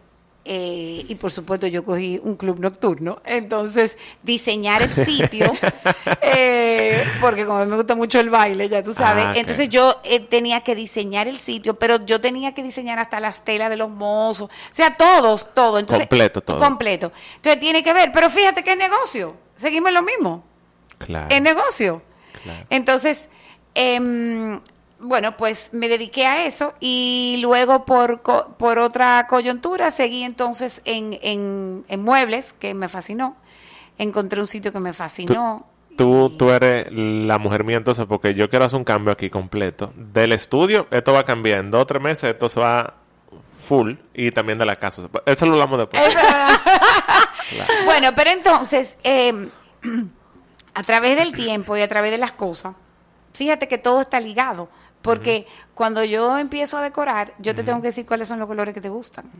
[0.46, 5.52] eh, y por supuesto yo cogí un club nocturno, entonces diseñar el sitio,
[6.22, 10.20] eh, porque como me gusta mucho el baile, ya tú sabes, Ah, entonces yo eh,
[10.20, 13.88] tenía que diseñar el sitio, pero yo tenía que diseñar hasta las telas de los
[13.90, 15.78] mozos, o sea, todos, todo.
[15.78, 16.58] Entonces, Completo, todo.
[16.58, 17.12] Completo.
[17.36, 20.44] Entonces tiene que ver, pero fíjate que es negocio, seguimos lo mismo
[20.98, 21.26] Claro.
[21.34, 22.02] es negocio.
[22.42, 22.66] Claro.
[22.70, 23.28] Entonces,
[23.74, 24.60] em,
[25.04, 30.80] bueno, pues me dediqué a eso y luego por, co- por otra coyuntura seguí entonces
[30.84, 33.36] en, en, en muebles, que me fascinó.
[33.98, 35.66] Encontré un sitio que me fascinó.
[35.96, 39.30] Tú, Y- tú eres la mujer mía entonces porque yo quiero hacer un cambio aquí
[39.30, 39.92] completo.
[39.96, 41.60] Del estudio, esto va a cambiar.
[41.60, 42.94] En dos o tres meses esto se va
[43.60, 45.02] full y también de la casa.
[45.26, 46.02] Eso lo hablamos después.
[47.84, 49.48] Bueno, pero entonces, em,
[50.74, 52.74] a través del tiempo y a través de las cosas,
[53.32, 54.68] fíjate que todo está ligado.
[55.04, 58.72] Porque cuando yo empiezo a decorar, yo te tengo que decir cuáles son los colores
[58.74, 59.30] que te gustan.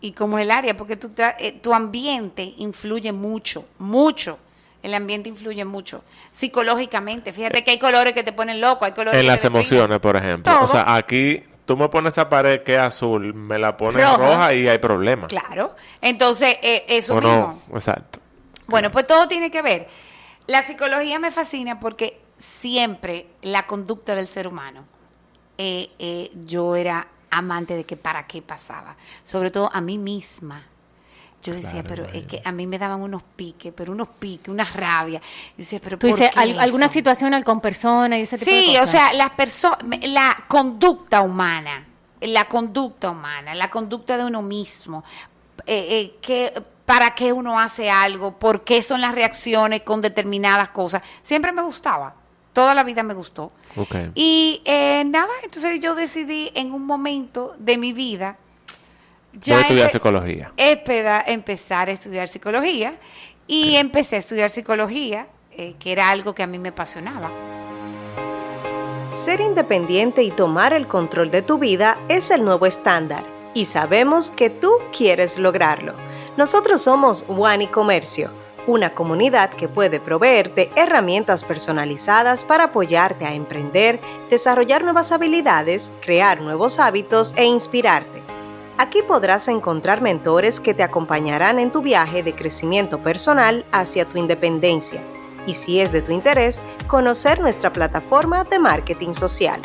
[0.00, 4.38] Y como el área, porque te- eh, tu ambiente influye mucho, mucho.
[4.82, 6.02] El ambiente influye mucho.
[6.32, 9.46] Psicológicamente, fíjate que hay colores que te ponen loco, hay colores en que las te
[9.46, 10.52] emociones, por ejemplo.
[10.52, 10.64] Todo.
[10.64, 14.16] O sea, aquí tú me pones esa pared que es azul, me la pones Roja.
[14.18, 15.26] roja, y hay problema.
[15.28, 15.74] Claro.
[16.02, 17.60] Entonces, eh, eso ¿O mismo.
[17.70, 17.76] no?
[17.76, 18.18] Exacto.
[18.66, 19.88] Bueno, pues todo tiene que ver.
[20.48, 24.84] La psicología me fascina porque siempre la conducta del ser humano,
[25.58, 30.62] eh, eh, yo era amante de que para qué pasaba, sobre todo a mí misma.
[31.42, 34.48] Yo decía, Claro, pero es que a mí me daban unos piques, pero unos piques,
[34.48, 35.20] unas rabias.
[35.22, 38.50] Yo decía, pero Tú ¿por dices, qué al- alguna situación con personas y ese tipo
[38.50, 41.86] de Sí, o sea, las personas, la conducta humana,
[42.22, 45.04] la conducta humana, la conducta de uno mismo,
[45.66, 50.70] eh, eh, que, para qué uno hace algo, por qué son las reacciones con determinadas
[50.70, 52.14] cosas, siempre me gustaba,
[52.54, 53.50] toda la vida me gustó.
[54.14, 58.38] Y eh, nada, entonces yo decidí en un momento de mi vida,
[59.34, 60.52] Voy a estudiar psicología.
[60.56, 62.94] espeda- empezar a estudiar psicología
[63.46, 67.30] y empecé a estudiar psicología, eh, que era algo que a mí me apasionaba.
[69.12, 74.30] Ser independiente y tomar el control de tu vida es el nuevo estándar y sabemos
[74.30, 75.94] que tú quieres lograrlo.
[76.36, 78.30] Nosotros somos One y Comercio,
[78.66, 84.00] una comunidad que puede proveerte herramientas personalizadas para apoyarte a emprender,
[84.30, 88.22] desarrollar nuevas habilidades, crear nuevos hábitos e inspirarte.
[88.78, 94.18] Aquí podrás encontrar mentores que te acompañarán en tu viaje de crecimiento personal hacia tu
[94.18, 95.02] independencia.
[95.46, 99.60] Y si es de tu interés, conocer nuestra plataforma de marketing social.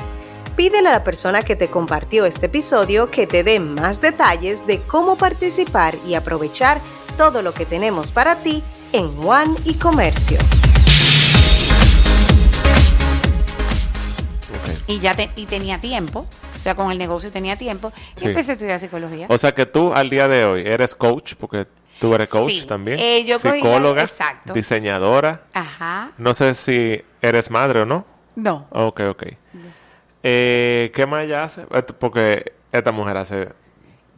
[0.56, 4.82] Pídele a la persona que te compartió este episodio que te dé más detalles de
[4.82, 6.82] cómo participar y aprovechar
[7.18, 8.62] todo lo que tenemos para ti
[8.94, 10.38] en One y Comercio.
[14.88, 16.26] Y ya te- y tenía tiempo,
[16.56, 18.26] o sea, con el negocio tenía tiempo, y Sí.
[18.28, 19.28] empecé a estudiar psicología.
[19.30, 21.68] O sea que tú al día de hoy eres coach, porque
[22.00, 22.66] tú eres coach Sí.
[22.66, 23.00] también.
[23.00, 24.54] Eh, yo psicóloga, exacto.
[24.54, 25.44] diseñadora.
[25.54, 26.12] Ajá.
[26.18, 28.06] No sé si eres madre o no.
[28.36, 28.68] No.
[28.72, 29.24] Ok, ok.
[30.24, 31.62] Eh, ¿Qué más ella hace?
[31.72, 33.50] Eh, Porque esta mujer hace.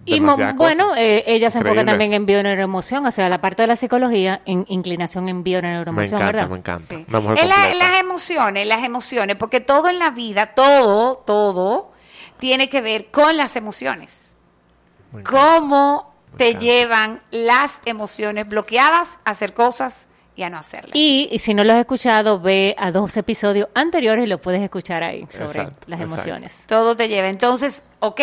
[0.03, 3.75] Y bueno, eh, ella se enfoca también en bioneuroemoción, o sea, la parte de la
[3.75, 6.49] psicología, en inclinación en me bioneuroemoción, encanta, ¿verdad?
[6.49, 6.95] me encanta.
[6.95, 7.05] Sí.
[7.41, 11.91] Es la- las emociones, las emociones, porque todo en la vida, todo, todo,
[12.39, 14.33] tiene que ver con las emociones.
[15.11, 15.21] Me.
[15.23, 20.91] Cómo Me te llevan las emociones bloqueadas a hacer cosas y a no hacerlas.
[20.95, 24.63] Y, y si no lo has escuchado, ve a dos episodios anteriores y lo puedes
[24.63, 26.15] escuchar ahí sobre Exacto, las exacto.
[26.23, 26.55] emociones.
[26.65, 27.27] Todo te lleva.
[27.27, 28.21] Entonces, ok,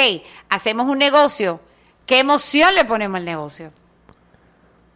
[0.49, 1.61] hacemos un negocio.
[2.09, 3.71] ¿Qué emoción le ponemos al negocio?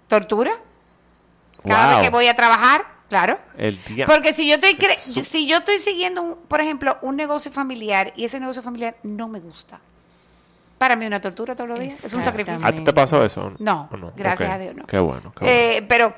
[0.09, 0.53] ¿Tortura?
[1.67, 1.97] Cada Wow.
[1.99, 3.39] vez que voy a trabajar, claro.
[3.57, 4.07] El día.
[4.07, 8.13] Porque si yo estoy cre- si yo estoy siguiendo, un- por ejemplo, un negocio familiar
[8.17, 9.79] y ese negocio familiar no me gusta,
[10.79, 12.67] para mí una tortura todos los días, es un sacrificio.
[12.67, 13.53] ¿A ti te pasó eso?
[13.59, 14.55] No, ¿O gracias Ok.
[14.55, 14.87] a Dios no.
[14.87, 15.33] Qué bueno.
[15.39, 15.55] Qué bueno.
[15.55, 16.15] Eh, pero,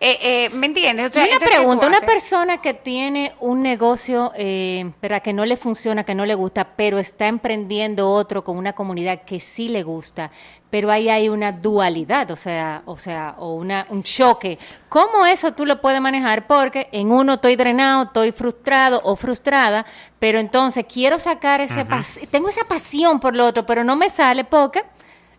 [0.00, 1.10] eh, eh, ¿me entiendes?
[1.10, 5.22] O sea, una entonces, ¿qué tú pregunta, una persona que tiene un negocio, eh, ¿verdad?
[5.22, 9.22] que no le funciona, que no le gusta, pero está emprendiendo otro con una comunidad
[9.22, 10.30] que sí le gusta,
[10.70, 14.58] pero ahí hay una dualidad, o sea, o sea, o una, un choque.
[14.88, 16.46] ¿Cómo eso tú lo puedes manejar?
[16.46, 19.84] Porque en uno estoy drenado, estoy frustrado o frustrada,
[20.18, 24.10] pero entonces quiero sacar ese pas- tengo esa pasión por lo otro, pero no me
[24.10, 24.82] sale porque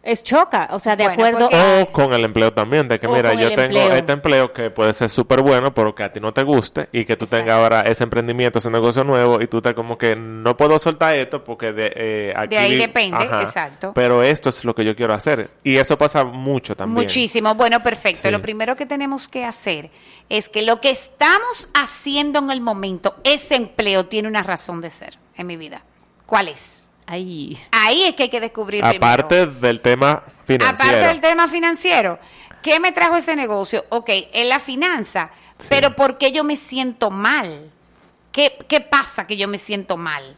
[0.01, 3.07] es choca, o sea, de Bueno, acuerdo porque- O con el empleo también, de que
[3.07, 3.91] O mira, yo tengo empleo.
[3.93, 7.03] este empleo que puede ser súper bueno, pero que a ti no te guste y
[7.05, 10.55] que tú tengas ahora ese emprendimiento, ese negocio nuevo y tú estás como que no
[10.55, 12.55] puedo soltar esto porque de, eh, aquí...
[12.55, 13.91] ahí depende, exacto.
[13.93, 15.49] Pero esto es lo que yo quiero hacer.
[15.63, 17.03] Y eso pasa mucho también.
[17.03, 17.55] Muchísimo.
[17.55, 18.21] Bueno, perfecto.
[18.23, 18.31] Sí.
[18.31, 19.91] Lo primero que tenemos que hacer
[20.29, 24.89] es que lo que estamos haciendo en el momento, ese empleo tiene una razón de
[24.91, 25.81] ser en mi vida.
[26.25, 26.87] ¿Cuál es?
[27.11, 27.57] Ay.
[27.71, 29.59] Ahí es que hay que descubrir Aparte primero.
[29.59, 30.83] del tema financiero.
[30.83, 32.19] Aparte del tema financiero.
[32.61, 33.83] ¿Qué me trajo ese negocio?
[33.89, 35.67] Ok, en la finanza, Sí.
[35.69, 37.71] pero ¿por qué yo me siento mal?
[38.31, 40.37] ¿Qué, qué pasa que yo me siento mal?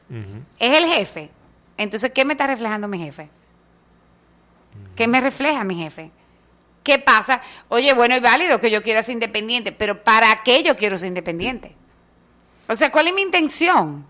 [0.60, 1.30] Es el jefe.
[1.78, 3.30] Entonces, ¿qué me está reflejando mi jefe?
[4.96, 6.12] ¿Qué me refleja mi jefe?
[6.84, 7.42] ¿Qué pasa?
[7.68, 11.10] Oye, bueno, es válido que yo quiera ser independiente, pero ¿para qué yo quiero ser
[11.10, 11.76] independiente?
[12.68, 14.06] O sea, ¿cuál es mi intención?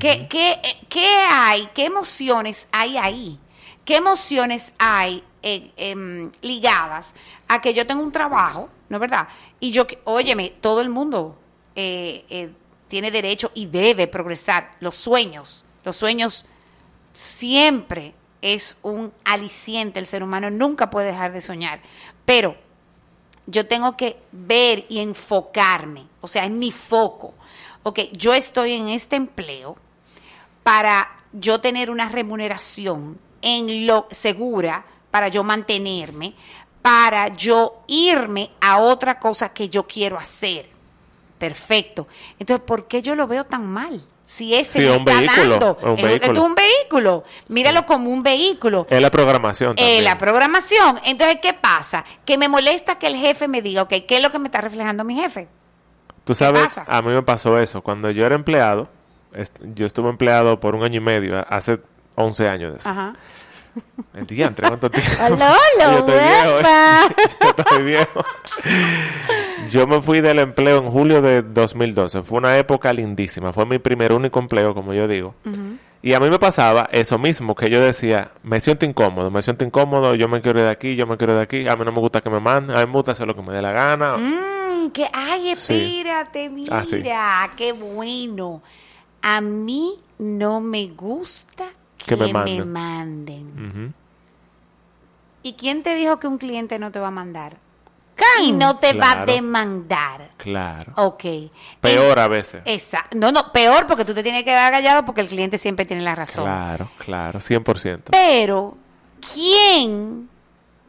[0.00, 1.68] ¿Qué, qué, eh, qué hay?
[1.72, 3.38] ¿Qué emociones hay ahí?
[3.84, 7.14] ¿Qué emociones hay eh, em, ligadas
[7.46, 9.28] a que yo tengo un trabajo, ¿no es verdad?
[9.60, 11.38] Y yo, óyeme, todo el mundo
[11.76, 12.50] eh, eh,
[12.88, 14.72] tiene derecho y debe progresar.
[14.80, 16.44] Los sueños, los sueños
[17.12, 20.00] siempre es un aliciente.
[20.00, 21.80] El ser humano nunca puede dejar de soñar.
[22.24, 22.56] Pero
[23.46, 27.34] yo tengo que ver y enfocarme, o sea, en mi foco.
[27.88, 29.76] Ok, yo estoy en este empleo
[30.64, 36.34] para yo tener una remuneración en lo segura, para yo mantenerme,
[36.82, 40.68] para yo irme a otra cosa que yo quiero hacer.
[41.38, 42.08] Perfecto.
[42.40, 44.02] Entonces, ¿por qué yo lo veo tan mal?
[44.24, 46.32] Si ese Sí, un está vehículo, dando, un es- vehículo.
[46.32, 47.24] es un vehículo.
[47.50, 48.88] Míralo como un vehículo.
[48.90, 50.02] Es la programación también.
[50.02, 51.00] la programación.
[51.04, 52.04] Entonces, ¿qué pasa?
[52.24, 54.60] Que me molesta que el jefe me diga, ok, ¿qué es lo que me está
[54.60, 55.46] reflejando mi jefe?
[56.26, 56.84] Tú sabes, pasa?
[56.86, 57.80] a mí me pasó eso.
[57.82, 58.88] Cuando yo era empleado,
[59.32, 61.78] est- yo estuve empleado por un año y medio, hace
[62.16, 62.72] 11 años.
[62.72, 62.88] de eso.
[62.90, 63.12] Ajá.
[64.14, 65.10] El diantre, ¿cuánto tiempo?
[65.30, 67.26] Hola, Yo hola, estoy viejo, ¿eh?
[67.42, 68.24] Yo estoy viejo.
[69.70, 72.22] Yo me fui del empleo en julio de 2012.
[72.22, 73.52] Fue una época lindísima.
[73.52, 75.34] Fue mi primer único empleo, como yo digo.
[76.02, 79.64] Y a mí me pasaba eso mismo, que yo decía, me siento incómodo, me siento
[79.64, 81.84] incómodo, yo me quiero ir de aquí, yo me quiero ir de aquí, a mí
[81.84, 83.60] no me gusta que me manden, a mí me gusta hacer lo que me dé
[83.60, 84.16] la gana.
[84.16, 85.74] Mm, que, ay, Sí.
[85.74, 87.02] espérate, mira, Ah, sí.
[87.56, 88.62] qué bueno.
[89.22, 91.64] A mí no me gusta
[91.98, 93.94] que, Que me me, manden.
[95.42, 97.56] ¿Y quién te dijo que un cliente no te va a mandar?
[98.42, 100.30] Y no te va a demandar.
[100.38, 100.92] Claro.
[100.96, 101.24] Ok.
[101.80, 102.62] Peor a veces.
[102.64, 103.04] Esa.
[103.14, 106.02] No, no, peor porque tú te tienes que quedar callado porque el cliente siempre tiene
[106.02, 106.44] la razón.
[106.44, 108.10] Claro, claro, 100%.
[108.12, 108.76] Pero,
[109.34, 110.28] ¿quién?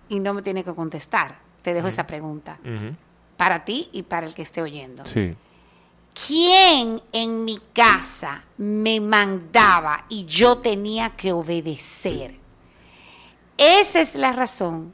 [0.09, 1.37] Y no me tiene que contestar.
[1.61, 2.57] Te dejo esa pregunta.
[2.63, 2.95] Ujú.
[3.37, 5.05] Para ti y para el que esté oyendo.
[5.05, 5.35] Sí.
[6.27, 12.33] ¿Quién en mi casa me mandaba y yo tenía que obedecer?
[13.57, 14.93] Esa es la razón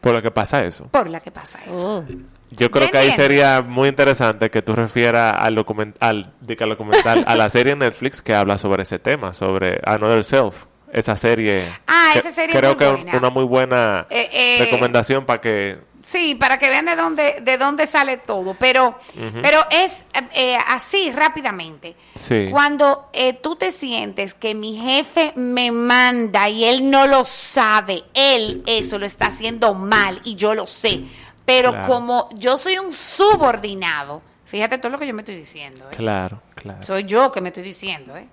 [0.00, 0.84] Por lo que pasa eso.
[0.88, 1.98] por la que pasa eso.
[1.98, 2.04] Oh.
[2.50, 6.64] Yo creo ¿Me que ahí sería muy interesante que tú refieras al documental, de que
[6.64, 10.64] al documental, a la serie Netflix que habla sobre ese tema, sobre Another Self.
[10.92, 11.68] Esa serie.
[11.86, 13.16] Ah, esa serie es Creo muy que es buena.
[13.18, 15.78] una muy buena Eh, eh, recomendación para que.
[16.02, 18.56] Sí, para que vean de dónde, de dónde sale todo.
[18.58, 18.98] Pero,
[19.42, 21.94] pero es eh, así rápidamente.
[22.14, 22.48] Sí.
[22.50, 28.02] Cuando eh, tú te sientes que mi jefe me manda y él no lo sabe,
[28.14, 31.02] él eso lo está haciendo mal y yo lo sé.
[31.44, 31.86] Pero Claro.
[31.88, 35.84] como yo soy un subordinado, fíjate todo lo que yo me estoy diciendo.
[35.96, 36.82] Claro, claro.
[36.82, 38.26] Soy yo que me estoy diciendo, ¿eh?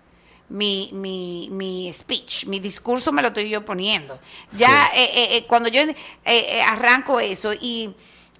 [0.49, 4.17] Mi, mi, mi speech, mi discurso me lo estoy yo poniendo.
[4.53, 7.93] Ya eh, eh, eh, cuando yo eh, eh, arranco eso y,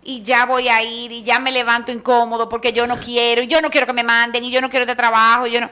[0.04, 3.48] y ya voy a ir y ya me levanto incómodo porque yo no quiero, y
[3.48, 5.70] yo no quiero que me manden y yo no quiero de trabajo, y yo no...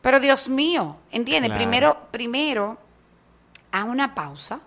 [0.00, 1.48] Pero Dios mío, ¿entiendes?
[1.50, 1.58] Claro.
[1.58, 2.78] Primero, primero,
[3.72, 4.60] a una pausa,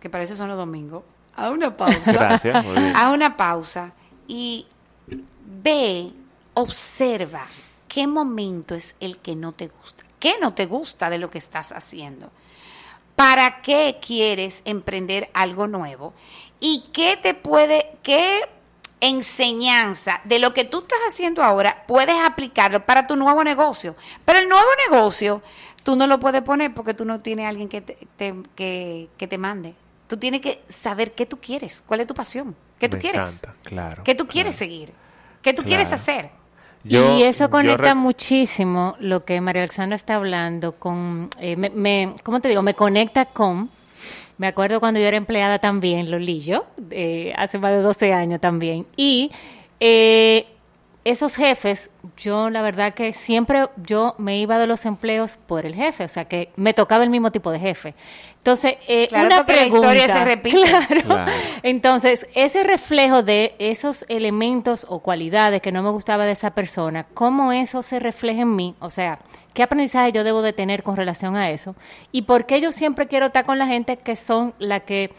[0.00, 1.04] que para eso son los domingos,
[1.36, 2.12] a una pausa.
[2.12, 2.96] Gracias, muy bien.
[2.96, 3.92] A una pausa
[4.26, 4.66] y
[5.06, 6.10] ve,
[6.54, 7.46] observa
[7.86, 10.04] qué momento es el que no te gusta.
[10.18, 12.30] ¿Qué no te gusta de lo que estás haciendo?
[13.16, 16.14] ¿Para qué quieres emprender algo nuevo?
[16.60, 18.42] ¿Y qué te puede, qué
[19.00, 23.96] enseñanza de lo que tú estás haciendo ahora puedes aplicarlo para tu nuevo negocio?
[24.24, 25.42] Pero el nuevo negocio
[25.82, 29.26] tú no lo puedes poner porque tú no tienes alguien que te, te- que, que
[29.26, 29.74] te mande.
[30.08, 33.20] Tú tienes que saber qué tú quieres, cuál es tu pasión, qué tú Me quieres,
[33.20, 34.92] encanta, claro, qué tú quieres seguir,
[35.42, 36.30] qué tú quieres hacer.
[36.84, 42.14] Yo- y eso conecta muchísimo lo que María Alexandra está hablando con, eh, me, me-
[42.22, 42.62] ¿cómo te digo?
[42.62, 43.70] Me conecta con,
[44.38, 48.86] me acuerdo cuando yo era empleada también, Lolillo, eh, hace más de 12 años también,
[48.96, 49.30] y
[49.80, 50.46] eh,
[51.04, 55.74] esos jefes, yo la verdad que siempre yo me iba de los empleos por el
[55.74, 57.94] jefe, o sea que me tocaba el mismo tipo de jefe.
[58.38, 60.56] Entonces, eh, Claro, una porque la pregunta, historia se repite.
[60.68, 61.02] Claro.
[61.06, 61.32] Claro.
[61.62, 67.06] Entonces, ese reflejo de esos elementos o cualidades que no me gustaba de esa persona,
[67.14, 68.74] ¿cómo eso se refleja en mí?
[68.80, 69.18] O sea,
[69.54, 71.74] ¿qué aprendizaje yo debo de tener con relación a eso?
[72.12, 75.10] ¿Y por qué yo siempre quiero estar con la gente que son la que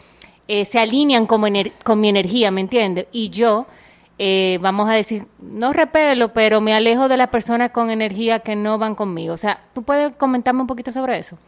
[0.48, 3.06] eh, se alinean como ener- con mi energía, ¿me entiendes?
[3.12, 3.66] Y yo
[4.22, 8.54] eh, vamos a decir, no repelo, pero me alejo de las personas con energía que
[8.54, 9.32] no van conmigo.
[9.32, 11.38] O sea, ¿tú puedes comentarme un poquito sobre eso?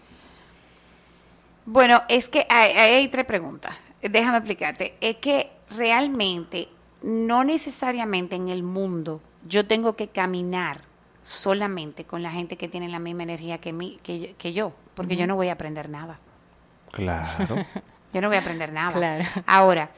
[1.67, 3.77] Bueno, es que hay, hay tres preguntas.
[4.01, 4.95] Déjame explicarte.
[5.03, 6.71] Es que realmente,
[7.03, 10.81] no necesariamente en el mundo, yo tengo que caminar
[11.21, 15.19] solamente con la gente que tiene la misma energía que, mí, que, que yo, porque
[15.19, 16.21] yo no voy a aprender nada.
[16.91, 17.67] Claro.
[18.15, 18.93] Yo no voy a aprender nada.
[18.93, 19.25] Claro.
[19.47, 19.89] Ahora,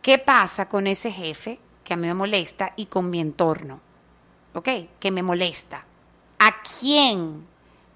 [0.00, 3.80] ¿qué pasa con ese jefe que a mí me molesta y con mi entorno?
[4.54, 4.68] ¿Ok?
[4.98, 5.84] Que me molesta.
[6.38, 7.46] ¿A quién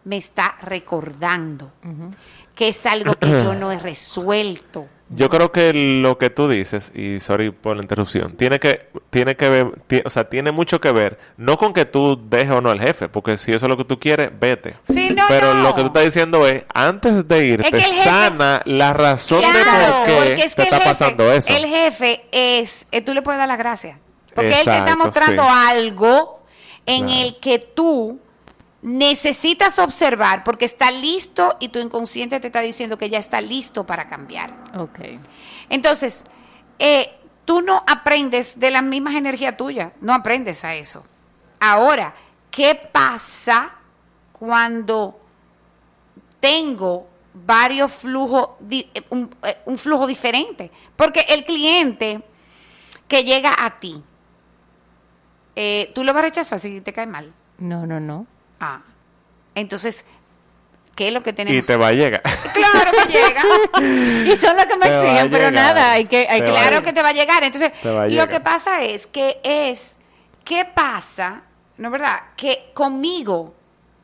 [0.04, 1.72] me está recordando?
[2.54, 4.88] Que es algo que yo no he resuelto.
[5.10, 9.36] Yo creo que lo que tú dices, y sorry por la interrupción, tiene que, tiene
[9.36, 12.70] que ver, o sea, tiene mucho que ver, no con que tú dejes o no
[12.70, 14.76] al jefe, porque si eso es lo que tú quieres, vete.
[14.84, 15.62] Sí, no, Pero no.
[15.62, 19.40] lo que tú estás diciendo es, antes de irte, que el jefe- sana la razón
[19.40, 19.56] Claro,
[19.86, 21.56] de por qué porque es te que está jefe, pasando eso.
[21.56, 23.96] el jefe es, eh, tú le puedes dar las gracias.
[24.34, 25.48] Porque él te está mostrando sí.
[25.68, 26.42] algo
[26.86, 27.22] en Claro.
[27.22, 28.20] el que tú
[28.88, 33.84] necesitas observar porque está listo y tu inconsciente te está diciendo que ya está listo
[33.84, 34.54] para cambiar.
[34.78, 35.00] Ok.
[35.68, 36.24] Entonces,
[36.78, 37.10] eh,
[37.44, 41.04] tú no aprendes de las mismas energías tuyas, no aprendes a eso.
[41.60, 42.14] Ahora,
[42.50, 43.72] ¿qué pasa
[44.32, 45.20] cuando
[46.40, 50.70] tengo varios flujos, eh, un, eh, un flujo diferente?
[50.96, 52.22] Porque el cliente
[53.06, 54.02] que llega a ti,
[55.56, 57.34] eh, tú lo vas a rechazar si te cae mal.
[57.58, 58.26] No, no, no.
[58.60, 58.80] Ah,
[59.54, 60.04] entonces,
[60.96, 61.62] ¿qué es lo que tenemos?
[61.62, 62.22] y te va a llegar.
[62.22, 63.42] Claro que llega.
[64.32, 65.52] Y son los que me Te exigen, pero llegar.
[65.74, 66.26] nada, hay que...
[66.28, 67.42] Hay Claro que te va a llegar.
[67.44, 68.28] Entonces, Te va a lo llegar.
[68.28, 69.96] que pasa es que es,
[70.44, 71.42] ¿qué pasa?
[71.76, 72.20] ¿No es verdad?
[72.36, 73.54] Que conmigo,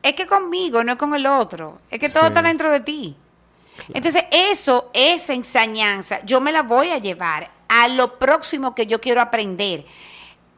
[0.01, 1.79] es que conmigo, no es con el otro.
[1.91, 2.27] Es que todo Sí.
[2.29, 3.15] está dentro de ti.
[3.93, 9.01] Entonces, eso, esa enseñanza, yo me la voy a llevar a lo próximo que yo
[9.01, 9.85] quiero aprender.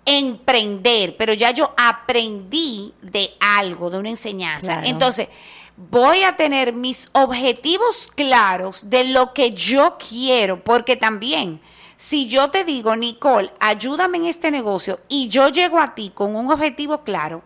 [0.10, 4.74] Emprender, pero ya yo aprendí de algo, de una enseñanza.
[4.74, 4.88] Claro.
[4.88, 5.28] Entonces,
[5.76, 11.62] voy a tener mis objetivos claros de lo que yo quiero, porque también,
[11.98, 16.36] si yo te digo, Nicole, ayúdame en este negocio y yo llego a ti con
[16.36, 17.44] un objetivo claro,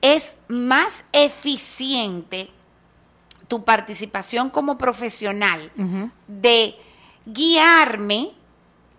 [0.00, 2.50] es más eficiente
[3.48, 5.70] tu participación como profesional
[6.26, 6.76] de
[7.26, 8.32] guiarme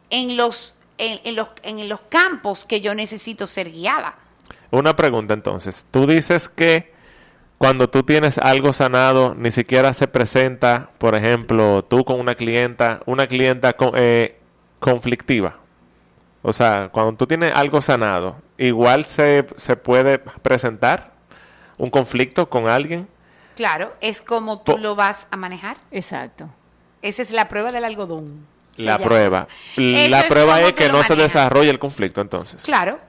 [0.09, 4.15] en los, en, en los, en los campos que yo necesito ser guiada.
[4.71, 5.85] Una pregunta entonces.
[5.91, 6.93] Tú dices que
[7.57, 12.99] cuando tú tienes algo sanado, ni siquiera se presenta, por ejemplo, tú con una clienta,
[13.05, 14.37] una clienta con- eh,
[14.79, 15.57] conflictiva.
[16.41, 21.11] O sea, cuando tú tienes algo sanado, igual se, se puede presentar
[21.77, 23.07] un conflicto con alguien.
[23.55, 25.77] Claro, es como tú Po- lo vas a manejar.
[25.91, 26.49] Exacto.
[27.01, 28.45] Esa es la prueba del algodón.
[28.77, 29.03] La llama.
[29.05, 29.47] prueba.
[29.77, 32.63] Eso La prueba es que no se desarrolla el conflicto entonces.
[32.63, 32.99] Claro.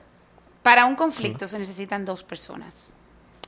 [0.63, 2.93] Para un conflicto se necesitan dos personas.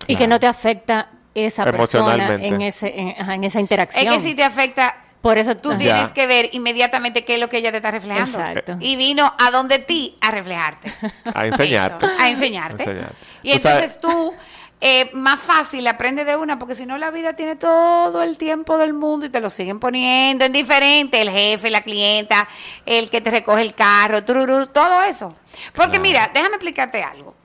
[0.08, 4.08] Y que no te afecta esa persona en, ese, en, esa interacción.
[4.08, 5.78] Es que si te afecta, Por eso tú ajá.
[5.78, 6.14] tienes Ya.
[6.14, 8.40] que ver inmediatamente qué es lo que ella te está reflejando.
[8.40, 8.78] Exacto.
[8.80, 10.92] Y vino a donde ti a reflejarte.
[11.34, 12.06] A enseñarte.
[12.06, 12.84] Eso, a enseñarte.
[12.84, 13.16] A enseñarte.
[13.44, 14.34] Y Tú sabes- entonces tú,
[14.82, 18.78] eh, más fácil, aprendes de una, porque si no la vida tiene todo el tiempo
[18.78, 22.48] del mundo y te lo siguen poniendo en diferente, el jefe, la clienta,
[22.86, 25.36] el que te recoge el carro, tururú, todo eso.
[25.74, 26.02] Porque Claro.
[26.04, 27.36] mira, déjame explicarte algo.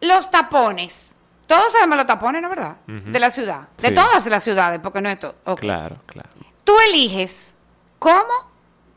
[0.00, 1.14] Los tapones,
[1.46, 2.76] todos sabemos los tapones, ¿no es verdad?
[2.86, 5.34] De la ciudad, de todas las ciudades, porque no es todo.
[5.56, 6.28] Claro, claro.
[6.64, 7.54] Tú eliges
[7.98, 8.32] cómo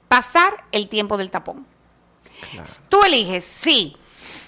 [0.08, 1.68] pasar el tiempo del tapón.
[2.90, 3.96] Tú eliges, sí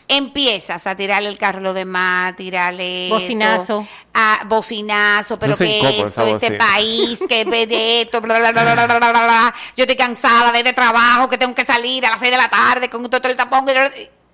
[0.09, 3.07] empiezas a tirarle el carro a lo demás, tirarle...
[3.09, 3.81] Bocinazo.
[3.81, 6.57] Esto, a, bocinazo, pero que esto, este bocina.
[6.57, 10.57] país, que de esto, bla, bla, bla, bla, bla, bla, bla, Yo estoy cansada de
[10.57, 13.35] este trabajo, que tengo que salir a las 6 de la tarde con todo el
[13.35, 13.65] tapón.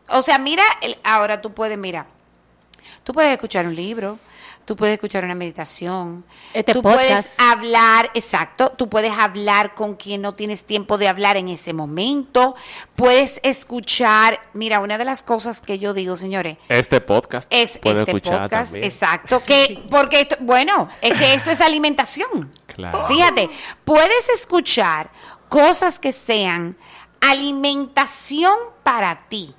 [0.08, 2.06] O sea, mira, el, ahora tú puedes, mira,
[3.04, 4.18] tú puedes escuchar un libro,
[4.66, 7.00] tú puedes escuchar una meditación, Este tú podcast.
[7.00, 11.72] puedes hablar, exacto, tú puedes hablar con quien no tienes tiempo de hablar en ese
[11.74, 12.56] momento,
[12.96, 17.48] puedes escuchar, mira, una de las cosas que yo digo, señores, Este podcast.
[17.54, 18.84] es puede este escuchar podcast, también.
[18.86, 22.50] exacto, que porque esto, bueno, es que esto es alimentación.
[22.68, 23.08] Claro.
[23.08, 23.50] Fíjate,
[23.86, 25.10] puedes escuchar
[25.48, 26.76] cosas que sean
[27.22, 28.54] alimentación
[28.84, 29.54] para ti.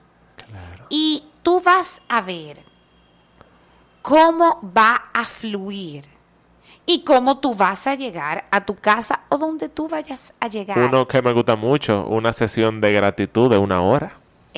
[0.88, 2.64] Y tú vas a ver
[4.06, 6.04] cómo va a fluir
[6.86, 10.78] y cómo tú vas a llegar a tu casa o donde tú vayas a llegar.
[10.78, 14.12] Uno que me gusta mucho, una sesión de gratitud de una hora.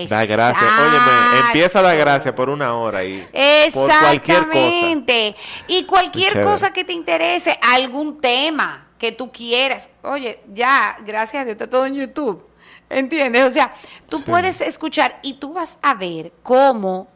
[0.07, 0.71] Da gracias.
[0.71, 3.27] Óyeme, empieza a dar gracias por una hora y
[3.73, 4.53] por cualquier cosa.
[4.53, 5.37] Exactamente.
[5.67, 9.89] Y cualquier cosa que te interese, algún tema que tú quieras.
[10.03, 12.45] Oye, ya, gracias a Dios, está todo en YouTube.
[12.91, 13.45] ¿Entiendes?
[13.45, 13.73] O sea,
[14.09, 14.25] tú Sí.
[14.31, 17.09] puedes escuchar y tú vas a ver cómo,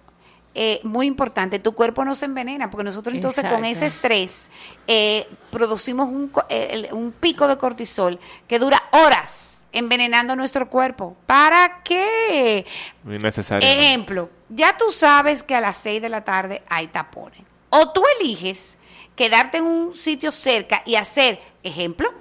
[0.54, 4.48] eh, muy importante, tu cuerpo no se envenena, porque nosotros entonces con ese estrés
[4.86, 10.68] eh, producimos un, co- eh, el- un pico de cortisol que dura horas envenenando nuestro
[10.68, 11.16] cuerpo.
[11.26, 12.66] ¿Para qué?
[13.06, 13.66] Innecesario.
[13.68, 17.40] Ejemplo, ya tú sabes que a las 6 de la tarde hay tapones.
[17.70, 18.76] O tú eliges
[19.16, 22.12] quedarte en un sitio cerca y hacer, ejemplo,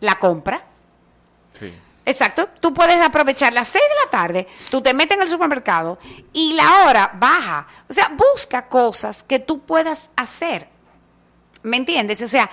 [0.00, 0.62] la compra.
[1.52, 1.72] Sí.
[2.08, 5.98] Exacto, tú puedes aprovechar las 6 de la tarde, tú te metes en el supermercado
[6.32, 7.66] y la hora baja.
[7.86, 10.70] O sea, busca cosas que tú puedas hacer.
[11.62, 12.22] ¿Me entiendes?
[12.22, 12.48] O sea,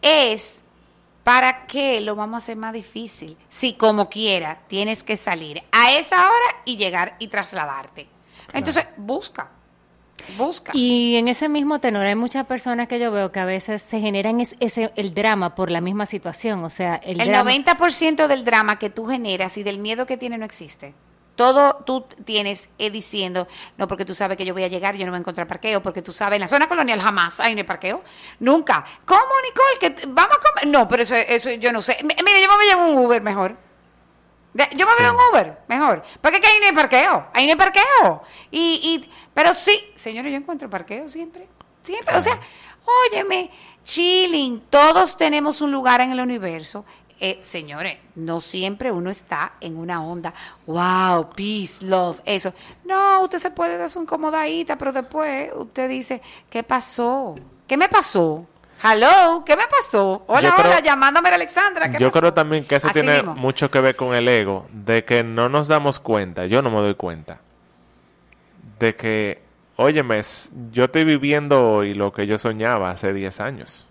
[0.00, 0.62] es
[1.24, 3.36] para qué lo vamos a hacer más difícil.
[3.48, 8.06] Si como quiera tienes que salir a esa hora y llegar y trasladarte.
[8.52, 9.50] Entonces, busca.
[10.36, 10.72] Busca.
[10.74, 14.00] Y en ese mismo tenor hay muchas personas que yo veo que a veces se
[14.00, 16.64] generan es- ese, el drama por la misma situación.
[16.64, 17.50] O sea, el, El drama.
[17.52, 20.94] 90% del drama que tú generas y del miedo que tiene no existe.
[21.36, 23.48] Todo tú tienes eh, diciendo,
[23.78, 25.82] no, porque tú sabes que yo voy a llegar, yo no voy a encontrar parqueo,
[25.82, 28.02] porque tú sabes, en la zona colonial jamás hay un parqueo.
[28.40, 28.84] Nunca.
[29.06, 29.94] ¿Cómo, Nicole?
[29.96, 30.66] Que vamos a comer.
[30.66, 31.96] No, pero eso, eso yo no sé.
[32.00, 33.56] M- Mire, yo me voy a un Uber mejor.
[34.54, 35.14] Yo me voy a Sí.
[35.16, 36.02] un Uber, mejor.
[36.20, 37.26] Porque es que ahí no hay parqueo.
[37.32, 38.22] Ahí no hay parqueo.
[38.50, 41.48] Y, y, pero sí, señores, yo encuentro parqueo siempre.
[41.84, 42.16] Siempre.
[42.16, 42.38] O sea,
[43.12, 43.50] óyeme,
[43.84, 44.60] chilling.
[44.70, 46.84] Todos tenemos un lugar en el universo.
[47.22, 50.32] Eh, señores, no siempre uno está en una onda,
[50.66, 52.54] wow, peace, love, eso.
[52.86, 57.34] No, usted se puede dar su incomodadita, pero después usted dice, ¿qué pasó?
[57.66, 58.46] ¿Qué me pasó?
[58.82, 60.24] Hello, ¿qué me pasó?
[60.26, 61.90] Hola, creo- hola, llamándome a Alexandra.
[61.90, 62.20] ¿qué Yo pasó?
[62.20, 63.34] creo también que eso Así tiene mismo.
[63.34, 66.78] mucho que ver con el ego, de que no nos damos cuenta, yo no me
[66.78, 67.40] doy cuenta,
[68.78, 69.42] de que,
[69.76, 70.20] óyeme,
[70.72, 73.86] yo estoy viviendo hoy lo que yo soñaba hace 10 años.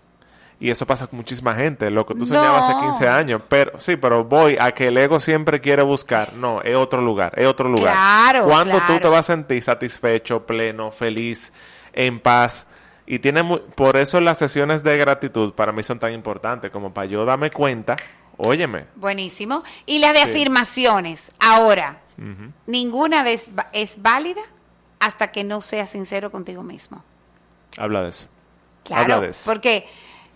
[0.58, 2.80] Y eso pasa con muchísima gente, lo que tú soñabas hace No.
[2.82, 6.74] 15 años, pero sí, pero voy a que el ego siempre quiere buscar, no, es
[6.74, 7.94] otro lugar, es otro lugar.
[7.94, 9.00] Claro, ¿Cuándo tú claro.
[9.00, 11.52] te vas a sentir satisfecho, pleno, feliz,
[11.94, 12.66] en paz?
[13.12, 13.42] Y tiene
[13.74, 17.50] por eso las sesiones de gratitud para mí son tan importantes, como para yo darme
[17.50, 17.96] cuenta,
[18.36, 19.64] óyeme, Buenísimo.
[19.84, 20.30] Y las de Sí.
[20.30, 21.32] afirmaciones.
[21.40, 21.98] Ahora,
[22.66, 24.42] ninguna de es, es válida
[25.00, 27.02] hasta que no seas sincero contigo mismo.
[27.76, 28.28] habla de eso.
[28.84, 29.50] Claro, Habla de eso.
[29.50, 29.88] porque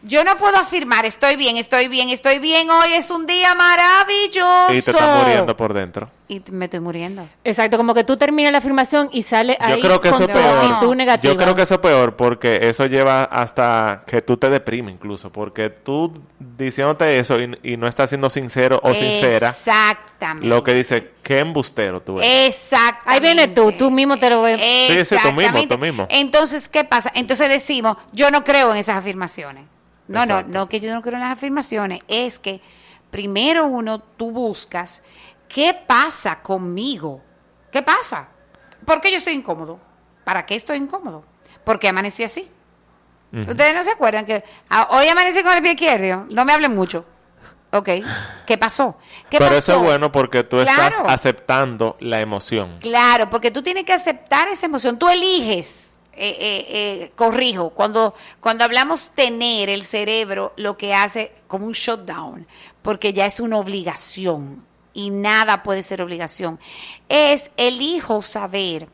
[0.05, 4.73] yo no puedo afirmar, estoy bien, estoy bien, estoy bien, hoy es un día maravilloso.
[4.73, 6.11] Y te estás muriendo por dentro.
[6.29, 7.29] Y me estoy muriendo.
[7.43, 10.31] Exacto, como que tú terminas la afirmación y sale ahí Yo creo que eso con
[10.31, 10.73] es tu peor.
[10.73, 11.33] actitud negativa.
[11.33, 15.31] Yo creo que eso es peor porque eso lleva hasta que tú te deprimes incluso.
[15.31, 20.47] Porque tú diciéndote eso y, y no estás siendo sincero o sincera, Exactamente.
[20.47, 22.55] lo que dice, qué embustero tú eres.
[22.55, 23.03] Exactamente.
[23.07, 24.61] Ahí viene tú, tú mismo te lo ves.
[24.61, 26.07] Sí, sí, tú mismo, tú mismo.
[26.11, 27.11] Entonces, ¿qué pasa?
[27.15, 29.65] Entonces decimos, yo no creo en esas afirmaciones.
[30.09, 30.49] No, Exacto.
[30.53, 32.61] no, no que yo no creo en las afirmaciones, es que
[33.11, 35.03] primero uno, tú buscas,
[35.49, 37.23] ¿qué pasa conmigo?
[37.71, 38.29] ¿Qué pasa?
[38.85, 39.81] ¿Por qué yo estoy incómodo?
[40.25, 41.25] ¿Para qué estoy incómodo?
[41.65, 42.51] Porque amanecí así.
[43.33, 46.27] Ustedes no se acuerdan que ah, hoy amanecí con el pie izquierdo.
[46.33, 47.05] No me hablen mucho.
[47.73, 47.89] Ok.
[48.47, 48.97] ¿Qué pasó?
[49.29, 49.59] ¿Qué Pero pasó?
[49.59, 52.79] eso es bueno porque tú estás aceptando la emoción.
[52.81, 54.97] Claro, porque tú tienes que aceptar esa emoción.
[55.01, 61.33] Tú eliges, eh, eh, eh, corrijo, cuando, cuando hablamos tener el cerebro, lo que hace
[61.49, 62.47] como un shutdown,
[62.83, 66.61] porque ya es una obligación y nada puede ser obligación.
[67.09, 68.89] Es elijo saber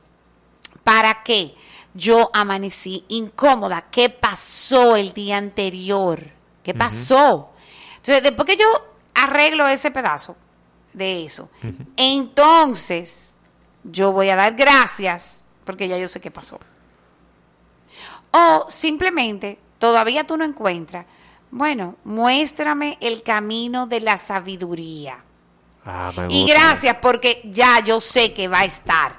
[0.82, 1.54] para qué
[1.92, 6.24] yo amanecí incómoda, qué pasó el día anterior,
[6.62, 7.50] qué pasó.
[7.96, 8.66] Entonces, después que yo
[9.14, 10.36] arreglo ese pedazo
[10.92, 11.50] de eso,
[11.96, 13.36] entonces
[13.84, 16.58] yo voy a dar gracias porque ya yo sé qué pasó.
[18.32, 21.06] O simplemente, todavía tú no encuentras,
[21.50, 25.18] bueno, muéstrame el camino de la sabiduría.
[25.84, 29.18] Ah, me Y gracias porque ya yo sé que va a estar.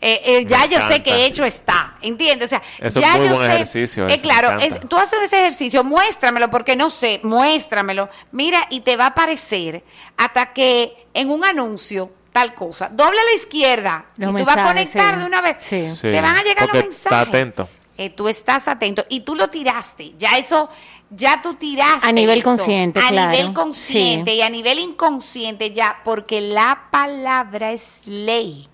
[0.00, 2.48] Eh, eh, ya yo sé que hecho está, ¿entiendes?
[2.48, 4.98] O sea, Eso ya es muy yo buen sé, ejercicio, eh, eso, claro, es- tú
[4.98, 8.10] haces ese ejercicio, muéstramelo porque no sé, muéstramelo.
[8.30, 9.82] Mira, y te va a aparecer
[10.18, 14.56] hasta que en un anuncio tal cosa, doble a la izquierda Los y tú vas
[14.58, 15.20] a conectar sí.
[15.20, 15.56] de una vez.
[15.60, 15.86] Sí.
[15.90, 17.04] Sí, Te van a llegar porque los mensajes.
[17.06, 17.68] está atento.
[17.96, 20.14] Eh, tú estás atento y tú lo tiraste.
[20.18, 20.68] Ya eso,
[21.10, 22.06] ya tú tiraste.
[22.08, 22.44] A nivel eso.
[22.48, 23.30] consciente, A claro.
[23.32, 24.36] nivel consciente Sí.
[24.38, 28.68] y a nivel inconsciente ya, porque la palabra es ley.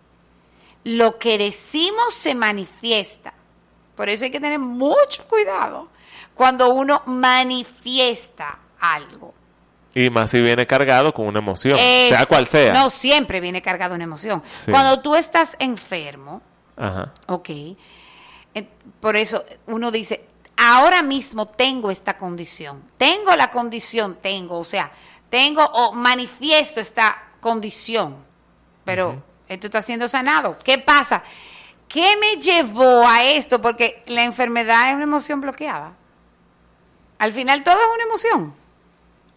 [0.85, 3.35] Lo que decimos se manifiesta.
[3.95, 5.89] Por eso hay que tener mucho cuidado
[6.35, 9.35] cuando uno manifiesta algo.
[9.95, 12.73] Y más si viene cargado con una emoción, Es- sea cual sea.
[12.73, 14.43] No siempre viene cargado una emoción.
[14.47, 14.71] Sí.
[14.71, 16.41] Cuando tú estás enfermo,
[16.77, 17.13] Ajá.
[17.27, 17.51] Ok.
[19.01, 20.27] Por eso uno dice,
[20.57, 22.83] ahora mismo tengo esta condición.
[22.99, 24.93] Tengo la condición, tengo, o sea,
[25.31, 28.17] tengo o manifiesto esta condición,
[28.85, 30.59] pero esto está siendo sanado.
[30.63, 31.23] ¿Qué pasa?
[31.89, 33.61] ¿Qué me llevó a esto?
[33.61, 35.95] Porque la enfermedad es una emoción bloqueada.
[37.19, 38.55] Al final todo es una emoción.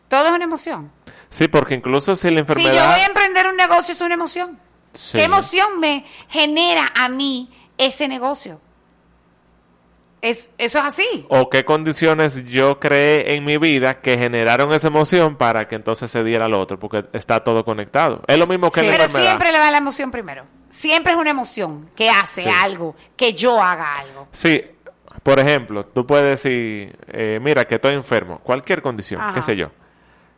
[0.08, 0.92] Todo es una emoción.
[1.30, 2.92] Sí, porque incluso si la Si yo enfermedad...
[2.92, 4.60] voy a emprender un negocio es una emoción.
[4.94, 5.18] Sí.
[5.18, 8.62] ¿Qué emoción me genera a mí ese negocio?
[10.24, 11.26] Es, eso es así.
[11.28, 16.10] o qué condiciones yo creé en mi vida que generaron esa emoción para que entonces
[16.10, 18.22] se diera al otro, porque está todo conectado.
[18.28, 18.86] Es lo mismo que Sí.
[18.86, 19.32] la Pero enfermedad.
[19.32, 20.46] siempre le va la emoción primero.
[20.70, 22.50] Siempre es una emoción que hace Sí.
[22.50, 24.30] algo, que yo haga algo.
[24.32, 24.64] Sí,
[25.24, 29.34] por ejemplo, tú puedes decir, eh, mira, que estoy enfermo, cualquier condición, Ajá.
[29.34, 29.72] qué sé yo.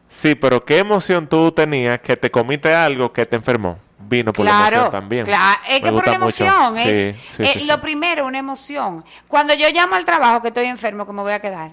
[0.09, 3.77] Sí, pero ¿qué emoción tú tenías que te comiste algo que te enfermó?
[4.07, 5.25] Vino por la emoción también.
[5.25, 6.13] claro, es Me que por mucho.
[6.15, 7.65] emoción, Sí, es sí, eh, sí, sí.
[7.67, 9.03] lo primero, una emoción.
[9.27, 11.71] Cuando yo llamo al trabajo que estoy enfermo, que me voy a quedar,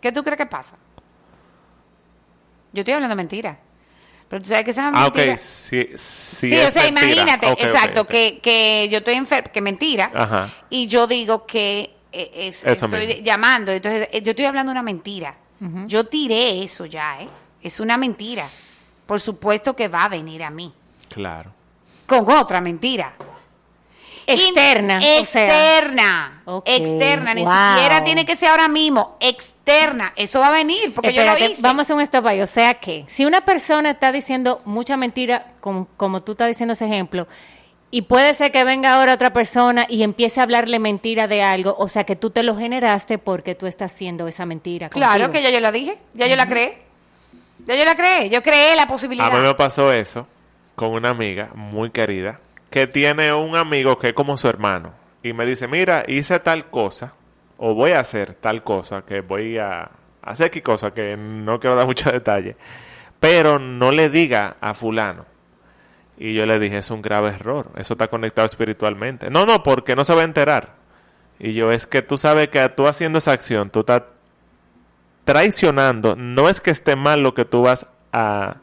[0.00, 0.76] ¿qué tú crees que pasa?
[2.72, 3.58] Yo estoy hablando mentira.
[4.28, 5.32] Pero tú sabes que esa es Ah, mentira.
[5.32, 7.06] ok, sí, sí, Sí, es o sea, mentira.
[7.12, 8.06] imagínate, exacto.
[8.06, 10.52] Que, que yo estoy enfermo, que mentira, Ajá.
[10.68, 13.22] y yo digo que eh, es, Eso estoy mismo.
[13.22, 15.34] llamando, entonces eh, yo estoy hablando una mentira.
[15.86, 17.28] Yo tiré eso ya, ¿eh?
[17.62, 18.46] Es una mentira.
[19.06, 20.72] Por supuesto que va a venir a mí,
[21.08, 21.52] Claro.
[22.08, 23.12] Con otra mentira.
[24.26, 24.94] Externa.
[24.94, 25.44] In- o sea.
[25.44, 26.42] externa.
[26.64, 27.34] Externa.
[27.34, 27.52] Ni wow.
[27.52, 29.16] siquiera tiene que ser ahora mismo.
[29.20, 30.12] Externa.
[30.16, 31.60] Eso va a venir porque yo lo hice.
[31.60, 32.40] Vamos a hacer un stop ahí.
[32.40, 36.72] O sea que, si una persona está diciendo mucha mentira, como, como tú estás diciendo
[36.72, 37.28] ese ejemplo,
[37.90, 41.74] y puede ser que venga ahora otra persona y empiece a hablarle mentira de algo,
[41.78, 44.88] o sea que tú te lo generaste porque tú estás haciendo esa mentira.
[44.90, 45.32] Claro contigo.
[45.32, 45.98] que ya yo la dije.
[46.14, 46.82] Ya yo la creé.
[47.66, 48.28] Ya yo la creé.
[48.30, 49.28] Yo creé la posibilidad.
[49.28, 50.26] A mí me pasó eso
[50.78, 52.38] con una amiga muy querida
[52.70, 56.70] que tiene un amigo que es como su hermano y me dice, mira, hice tal
[56.70, 57.14] cosa
[57.56, 59.90] o voy a hacer tal cosa que voy a
[60.22, 62.56] hacer qué cosa que no quiero dar mucho detalle,
[63.18, 65.26] pero no le diga a fulano.
[66.16, 69.30] Y yo le dije, es un grave error, eso está conectado espiritualmente.
[69.30, 70.74] No, no, porque no se va a enterar.
[71.40, 74.02] Y yo, es que tú sabes que tú haciendo esa acción, tú estás
[75.24, 78.56] traicionando, no es que esté mal lo que tú vas a,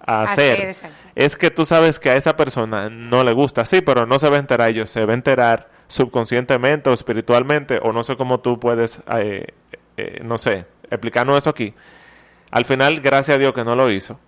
[0.00, 0.74] a Hacer.
[1.14, 4.30] Es que tú sabes que a esa persona no le gusta, sí, pero no se
[4.30, 8.40] va a enterar ellos, se va a enterar subconscientemente o espiritualmente, o no sé cómo
[8.40, 9.46] tú puedes, eh,
[9.96, 11.74] eh, no sé, explicarnos eso aquí.
[12.50, 14.18] Al final, gracias a Dios que no lo hizo.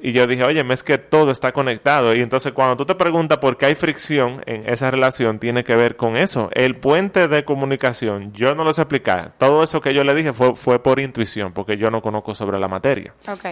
[0.00, 2.14] Y yo dije, oye, es que todo está conectado.
[2.14, 5.74] Y entonces cuando tú te preguntas por qué hay fricción en esa relación, tiene que
[5.74, 6.50] ver con eso.
[6.52, 9.32] El puente de comunicación, yo no lo sé explicar.
[9.38, 12.58] Todo eso que yo le dije fue, fue por intuición, porque yo no conozco sobre
[12.58, 13.14] la materia.
[13.26, 13.46] Ok.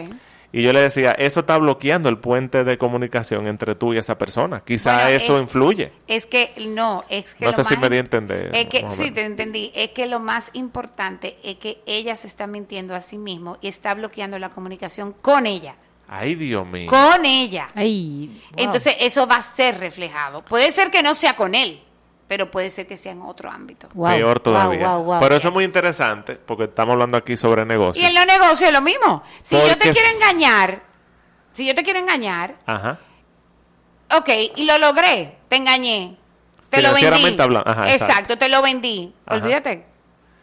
[0.57, 4.17] Y yo le decía, eso está bloqueando el puente de comunicación entre tú y esa
[4.17, 4.63] persona.
[4.65, 5.93] Quizá Bueno, eso es- influye.
[6.07, 8.89] Es que no, es que No lo sé si me di a entender, Es que
[8.89, 9.73] sí, te entendí.
[9.75, 13.67] Es que lo más importante es que ella se está mintiendo a sí mismo y
[13.69, 15.75] está bloqueando la comunicación con ella.
[16.07, 16.89] Ay, Dios mío.
[16.89, 17.71] Con ella.
[17.75, 18.65] Ay, wow.
[18.65, 20.43] Entonces eso va a ser reflejado.
[20.45, 21.81] Puede ser que no sea con él,
[22.27, 23.89] pero puede ser que sea en otro ámbito.
[23.95, 24.89] Wow, Peor todavía.
[24.89, 25.21] wow, wow.
[25.21, 28.09] Pero eso es muy interesante, porque estamos hablando aquí sobre Y negocios.
[28.09, 29.23] en los negocios es lo mismo.
[29.43, 30.81] Si yo te quiero engañar,
[31.53, 32.99] si yo te quiero engañar, Ajá.
[34.17, 36.17] ok, y lo logré, te engañé,
[36.71, 37.07] te lo vendí.
[37.39, 38.05] Ajá, exacto.
[38.05, 38.39] exacto.
[38.39, 39.15] te lo vendí.
[39.27, 39.37] Ajá.
[39.37, 39.87] Olvídate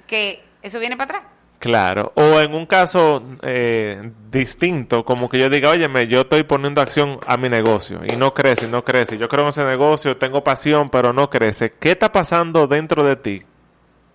[0.07, 1.31] que eso viene para atrás.
[1.61, 2.11] Claro.
[2.15, 7.19] O en un caso eh, distinto, como que yo diga, óyeme, yo estoy poniendo acción
[7.27, 9.19] a mi negocio y no crece, y no crece.
[9.19, 11.71] Yo creo en ese negocio, tengo pasión, pero no crece.
[11.79, 13.43] ¿Qué está pasando dentro de ti?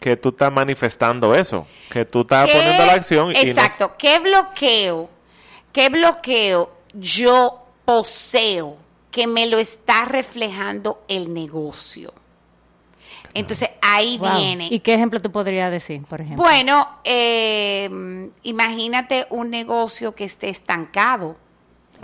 [0.01, 3.93] Que tú estás manifestando eso, que tú estás ¿Qué- poniendo la acción y no- Exacto.
[3.97, 5.09] ¿Qué bloqueo,
[5.71, 8.77] qué bloqueo yo poseo
[9.13, 12.13] que me lo está reflejando el negocio?
[13.39, 14.37] Entonces ahí Wow.
[14.37, 14.69] viene.
[14.71, 16.43] ¿Y qué ejemplo tú podrías decir, por ejemplo?
[16.43, 21.37] Bueno, eh, imagínate un negocio que esté estancado.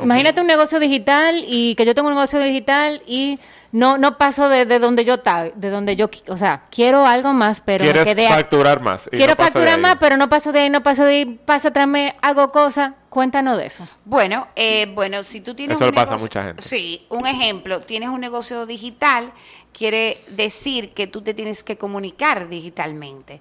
[0.02, 3.38] Imagínate un negocio digital y que yo tengo un negocio digital y
[3.72, 7.60] no no paso de, de donde yo de donde yo, o sea, quiero algo más,
[7.60, 9.06] pero me quieres quedé a- facturar más.
[9.12, 9.80] y quiero no facturar ahí.
[9.82, 12.92] más, pero no paso de ahí, no paso de ahí, pasa atrás, me hago cosas.
[13.10, 13.86] Cuéntanos de eso.
[14.06, 16.62] Bueno, eh, bueno, si tú tienes Eso un le pasa a negocio- mucha gente.
[16.62, 19.30] Sí, un ejemplo, tienes un negocio digital,
[19.76, 23.40] quiere decir que tú te tienes que comunicar digitalmente.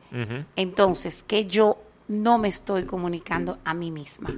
[0.56, 1.78] Entonces, que yo
[2.08, 4.32] no me estoy comunicando a mí misma.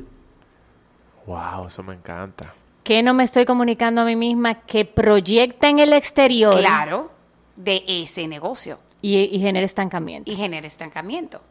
[1.26, 2.54] Wow, eso me encanta.
[2.84, 7.12] Que no me estoy comunicando a mí misma, que proyecta en el exterior Claro,
[7.56, 10.30] de ese negocio y, y genera estancamiento.
[10.30, 11.42] y genera estancamiento.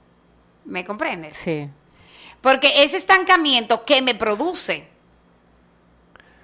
[0.66, 1.36] ¿Me comprendes?
[1.36, 1.68] Sí.
[2.42, 4.88] Porque ese estancamiento, ¿qué me produce?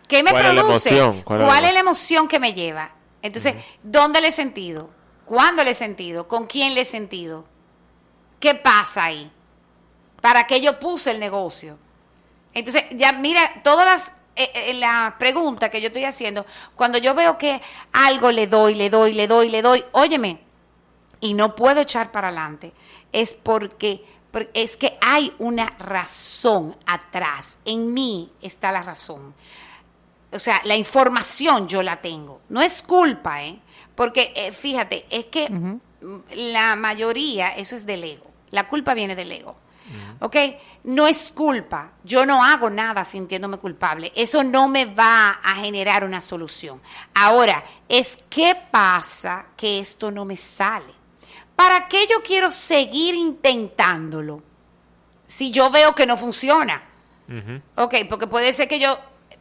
[0.09, 0.89] ¿Qué me ¿Cuál es la produce?
[0.99, 1.23] emoción?
[1.23, 2.91] ¿Cuál es la emoción que me lleva?
[3.23, 4.91] Entonces, ¿dónde le he sentido?
[5.25, 6.29] ¿Cuándo le he sentido?
[6.29, 7.45] ¿Con quién le he sentido?
[8.41, 9.31] ¿Qué pasa ahí?
[10.21, 11.79] ¿Para qué yo puse el negocio?
[12.55, 16.47] Entonces, ya mira, todas las eh, eh, la pregunta que yo estoy haciendo,
[16.77, 17.61] cuando yo veo que
[17.93, 20.39] algo le doy, le doy, le doy, le doy, óyeme,
[21.21, 22.73] y no puedo echar para adelante,
[23.11, 27.59] es porque, porque es que hay una razón atrás.
[27.65, 29.35] En mí está la razón.
[30.33, 32.41] O sea, la información yo la tengo.
[32.49, 33.59] No es culpa, ¿eh?
[33.95, 35.49] Porque eh, fíjate, es que
[36.35, 38.31] la mayoría, eso es del ego.
[38.51, 39.57] La culpa viene del ego.
[40.21, 40.37] ¿Ok?
[40.85, 41.93] No es culpa.
[42.05, 44.13] Yo no hago nada sintiéndome culpable.
[44.15, 46.81] Eso no me va a generar una solución.
[47.15, 50.93] Ahora, es qué pasa que esto no me sale.
[51.57, 54.43] ¿Para qué yo quiero seguir intentándolo
[55.27, 56.83] si yo veo que no funciona?
[57.75, 58.99] Ok, porque puede ser que yo,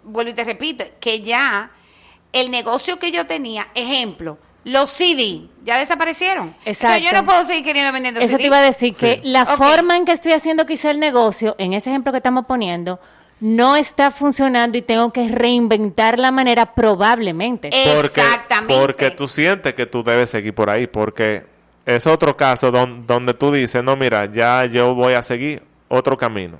[0.08, 1.72] vuelvo y te repito, que ya
[2.34, 6.55] el negocio que yo tenía, ejemplo, los CD ya desaparecieron.
[6.66, 6.95] Exacto.
[6.97, 8.38] Entonces, yo no puedo seguir queriendo vendiendo Eso CD.
[8.39, 11.74] te iba a decir que la forma en que estoy haciendo quizá el negocio, en
[11.74, 12.99] ese ejemplo que estamos poniendo,
[13.39, 17.70] no está funcionando y tengo que reinventar la manera probablemente.
[17.95, 18.76] Porque, Exactamente.
[18.76, 21.45] porque tú sientes que tú debes seguir por ahí, porque
[21.86, 26.18] es otro caso don- donde tú dices, no, mira, ya yo voy a seguir otro
[26.18, 26.58] camino.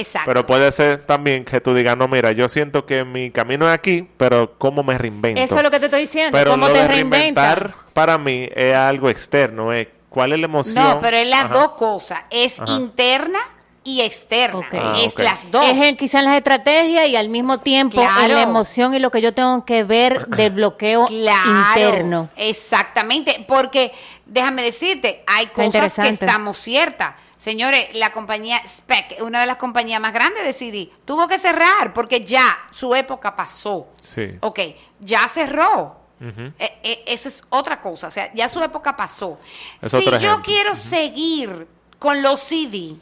[0.00, 0.28] Exacto.
[0.30, 3.74] Pero puede ser también que tú digas, no, mira, yo siento que mi camino es
[3.74, 5.40] aquí, pero ¿cómo me reinvento?
[5.40, 6.36] Eso es lo que te estoy diciendo.
[6.36, 10.76] Pero ¿Cómo lo te de para mí es algo externo, es cuál es la emoción.
[10.84, 11.54] No, pero es las Ajá.
[11.54, 12.20] dos cosas.
[12.30, 12.72] Es Ajá.
[12.72, 13.38] interna
[13.82, 14.66] y externa.
[14.72, 15.64] Ah, es las dos.
[15.64, 18.24] Es en, quizá en las estrategias y al mismo tiempo Claro.
[18.26, 22.28] en la emoción y lo que yo tengo que ver del bloqueo Claro, interno.
[22.36, 23.92] Exactamente, porque
[24.26, 27.14] déjame decirte, hay cosas que estamos ciertas.
[27.40, 31.94] Señores, la compañía SPEC, una de las compañías más grandes de CD, tuvo que cerrar
[31.94, 33.88] porque ya su época pasó.
[33.98, 34.36] Sí.
[34.40, 34.60] Ok,
[35.00, 35.96] ya cerró.
[36.20, 39.40] Eh, eh, eso es otra cosa, o sea, ya su época pasó.
[39.80, 40.42] Es si yo ejemplo.
[40.44, 41.66] quiero seguir
[41.98, 42.96] con los CD,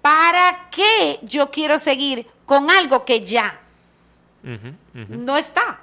[0.00, 3.60] ¿para qué yo quiero seguir con algo que ya
[4.42, 5.80] no está?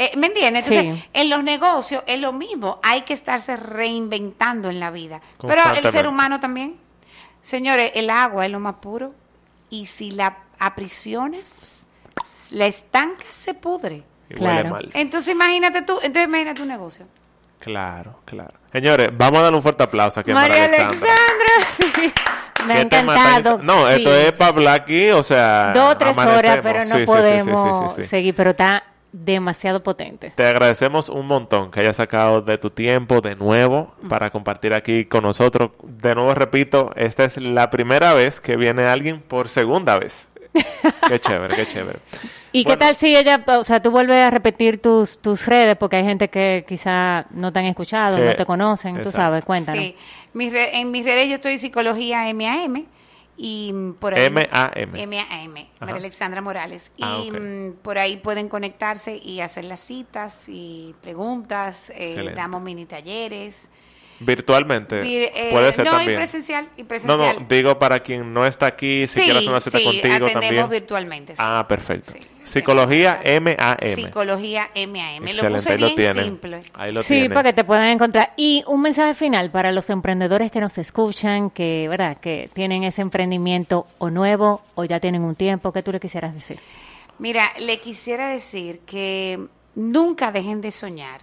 [0.00, 0.64] Eh, ¿Me entiendes?
[0.68, 1.08] Entonces, Sí.
[1.12, 5.20] en los negocios es lo mismo, hay que estarse reinventando en la vida.
[5.44, 6.76] Pero el ser humano también.
[7.42, 9.12] Señores, el agua es lo más puro
[9.70, 11.86] y si la aprisionas,
[12.50, 14.04] la estanca se pudre.
[14.30, 14.56] Y Claro.
[14.56, 14.90] huele mal.
[14.94, 17.06] Entonces imagínate tú, entonces imagínate un negocio.
[17.58, 18.52] Claro, claro.
[18.72, 21.08] Señores, vamos a darle un fuerte aplauso aquí a María María Alexandra,
[21.76, 22.12] sí.
[22.66, 23.62] Me ha ¿Qué tema tan encantado.
[23.62, 23.94] No, sí.
[23.94, 25.72] esto es para hablar aquí, o sea.
[25.74, 28.08] Dos o tres horas, pero no Sí, sí, sí, sí, podemos sí, sí.
[28.08, 30.30] seguir, pero está demasiado potente.
[30.34, 35.04] Te agradecemos un montón que hayas sacado de tu tiempo de nuevo para compartir aquí
[35.06, 35.70] con nosotros.
[35.82, 40.28] De nuevo repito, esta es la primera vez que viene alguien por segunda vez.
[41.08, 41.98] Qué chévere, qué chévere.
[42.52, 42.78] ¿Y Bueno.
[42.78, 45.76] qué tal si ella, o sea, tú vuelves a repetir tus, tus redes?
[45.76, 49.16] Porque hay gente que quizá no te han escuchado, Que- no te conocen, tú Exacto.
[49.16, 49.82] sabes, cuéntanos.
[49.82, 49.96] Sí.
[50.32, 52.86] Mis en mis redes yo estoy psicología MAM
[53.38, 55.06] y mm, por ahí M-A-M.
[55.06, 55.66] MAM.
[55.78, 56.90] María Alexandra Morales.
[56.96, 57.32] Y Ah, ok.
[57.40, 61.90] mm, por ahí pueden conectarse y hacer las citas y preguntas.
[61.94, 63.68] eh, damos mini talleres.
[64.20, 65.00] Virtualmente.
[65.02, 66.12] Vir- eh, puede ser no, también.
[66.12, 66.68] y presencial.
[66.76, 67.36] Y No, presencial.
[67.40, 70.30] no, digo para quien no está aquí, si sí, quiere hacer una cita sí, contigo
[70.30, 70.68] también.
[70.68, 71.32] virtualmente.
[71.36, 71.42] sí.
[71.44, 72.12] Ah, perfecto.
[72.12, 72.18] Sí.
[72.44, 73.94] Psicología M-A-M.
[73.94, 75.22] Psicología MAM.
[75.22, 76.24] Lo Excelente, puse ahí lo bien tienen.
[76.24, 76.60] simple.
[76.74, 77.34] Ahí lo Sí, tienen.
[77.34, 78.32] para que te puedan encontrar.
[78.38, 82.16] Y un mensaje final para los emprendedores que nos escuchan, que, ¿verdad?
[82.16, 85.72] que tienen ese emprendimiento o nuevo o ya tienen un tiempo.
[85.74, 86.58] ¿Qué tú le quisieras decir?
[87.18, 89.38] Mira, le quisiera decir que
[89.74, 91.20] nunca dejen de soñar,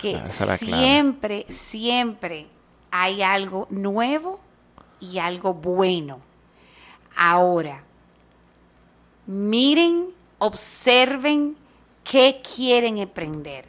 [0.00, 0.58] que clave.
[0.58, 2.46] siempre, siempre
[2.90, 4.40] hay algo nuevo
[4.98, 6.20] y algo bueno.
[7.16, 7.82] Ahora,
[9.26, 11.56] miren, observen
[12.02, 13.66] qué quieren emprender.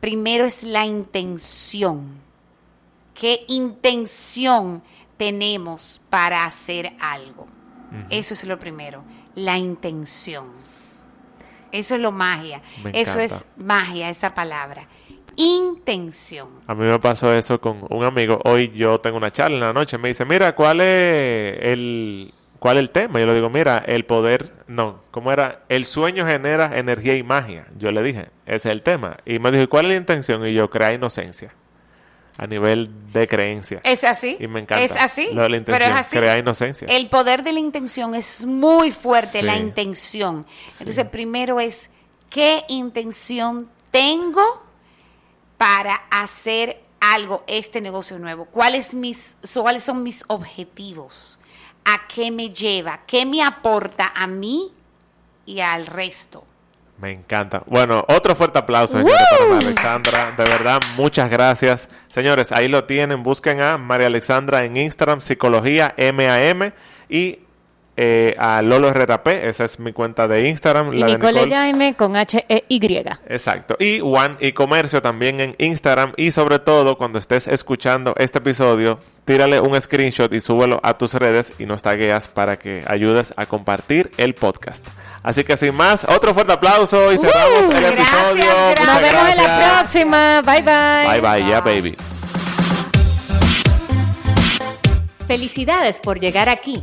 [0.00, 2.20] Primero es la intención.
[3.14, 4.82] ¿Qué intención
[5.16, 7.46] tenemos para hacer algo?
[8.08, 9.02] Eso es lo primero,
[9.34, 10.46] la intención.
[11.72, 12.62] Eso es lo magia.
[12.92, 14.88] Eso es magia, esa palabra.
[15.42, 16.48] Intención.
[16.66, 18.38] A mí me pasó eso con un amigo.
[18.44, 19.96] Hoy yo tengo una charla en la noche.
[19.98, 23.20] Me dice, mira, ¿cuál es el, cuál es el tema?
[23.20, 25.64] Yo le digo, mira, el poder, no, ¿cómo era?
[25.68, 27.66] El sueño genera energía y magia.
[27.78, 29.16] Yo le dije, ese es el tema.
[29.24, 30.46] Y me dijo, ¿y ¿cuál es la intención?
[30.46, 31.54] Y yo, crear inocencia.
[32.36, 33.80] A nivel de creencia.
[33.82, 34.36] Es así.
[34.40, 34.84] Y me encanta.
[34.84, 35.28] Es así.
[35.34, 36.16] Lo de la pero intención, es así.
[36.16, 36.88] crear inocencia.
[36.88, 39.42] El poder de la intención es muy fuerte, Sí.
[39.42, 40.46] la intención.
[40.68, 40.76] Sí.
[40.84, 41.90] Entonces, primero es,
[42.30, 44.69] ¿qué intención tengo
[45.60, 48.46] para hacer algo, este negocio nuevo?
[48.46, 51.38] ¿Cuáles, mis, ¿Cuáles son mis objetivos?
[51.84, 53.00] ¿A qué me lleva?
[53.06, 54.72] ¿Qué me aporta a mí
[55.44, 56.44] y al resto?
[56.96, 57.62] Me encanta.
[57.66, 60.34] Bueno, otro fuerte aplauso, señores, para María Alexandra.
[60.34, 61.90] De verdad, muchas gracias.
[62.08, 63.22] Señores, ahí lo tienen.
[63.22, 66.72] Busquen a María Alexandra en Instagram, Psicología MAM.
[67.10, 67.40] Y
[68.02, 70.94] eh, a Lolo Herrera P, esa es mi cuenta de Instagram.
[70.94, 71.54] Y la de Nicole Nicole.
[71.54, 73.04] Jaime con H-E-Y.
[73.28, 73.76] Exacto.
[73.78, 76.14] Y One y Comercio también en Instagram.
[76.16, 81.12] Y sobre todo, cuando estés escuchando este episodio, tírale un screenshot y súbelo a tus
[81.12, 84.86] redes y nos tagueas para que ayudes a compartir el podcast.
[85.22, 88.44] Así que sin más, otro fuerte aplauso y cerramos el gracias, episodio.
[88.76, 88.86] gracias.
[88.86, 90.42] Nos vemos en la próxima.
[90.42, 91.20] Bye bye.
[91.20, 91.96] Bye bye, ya baby.
[95.26, 96.82] Felicidades por llegar aquí.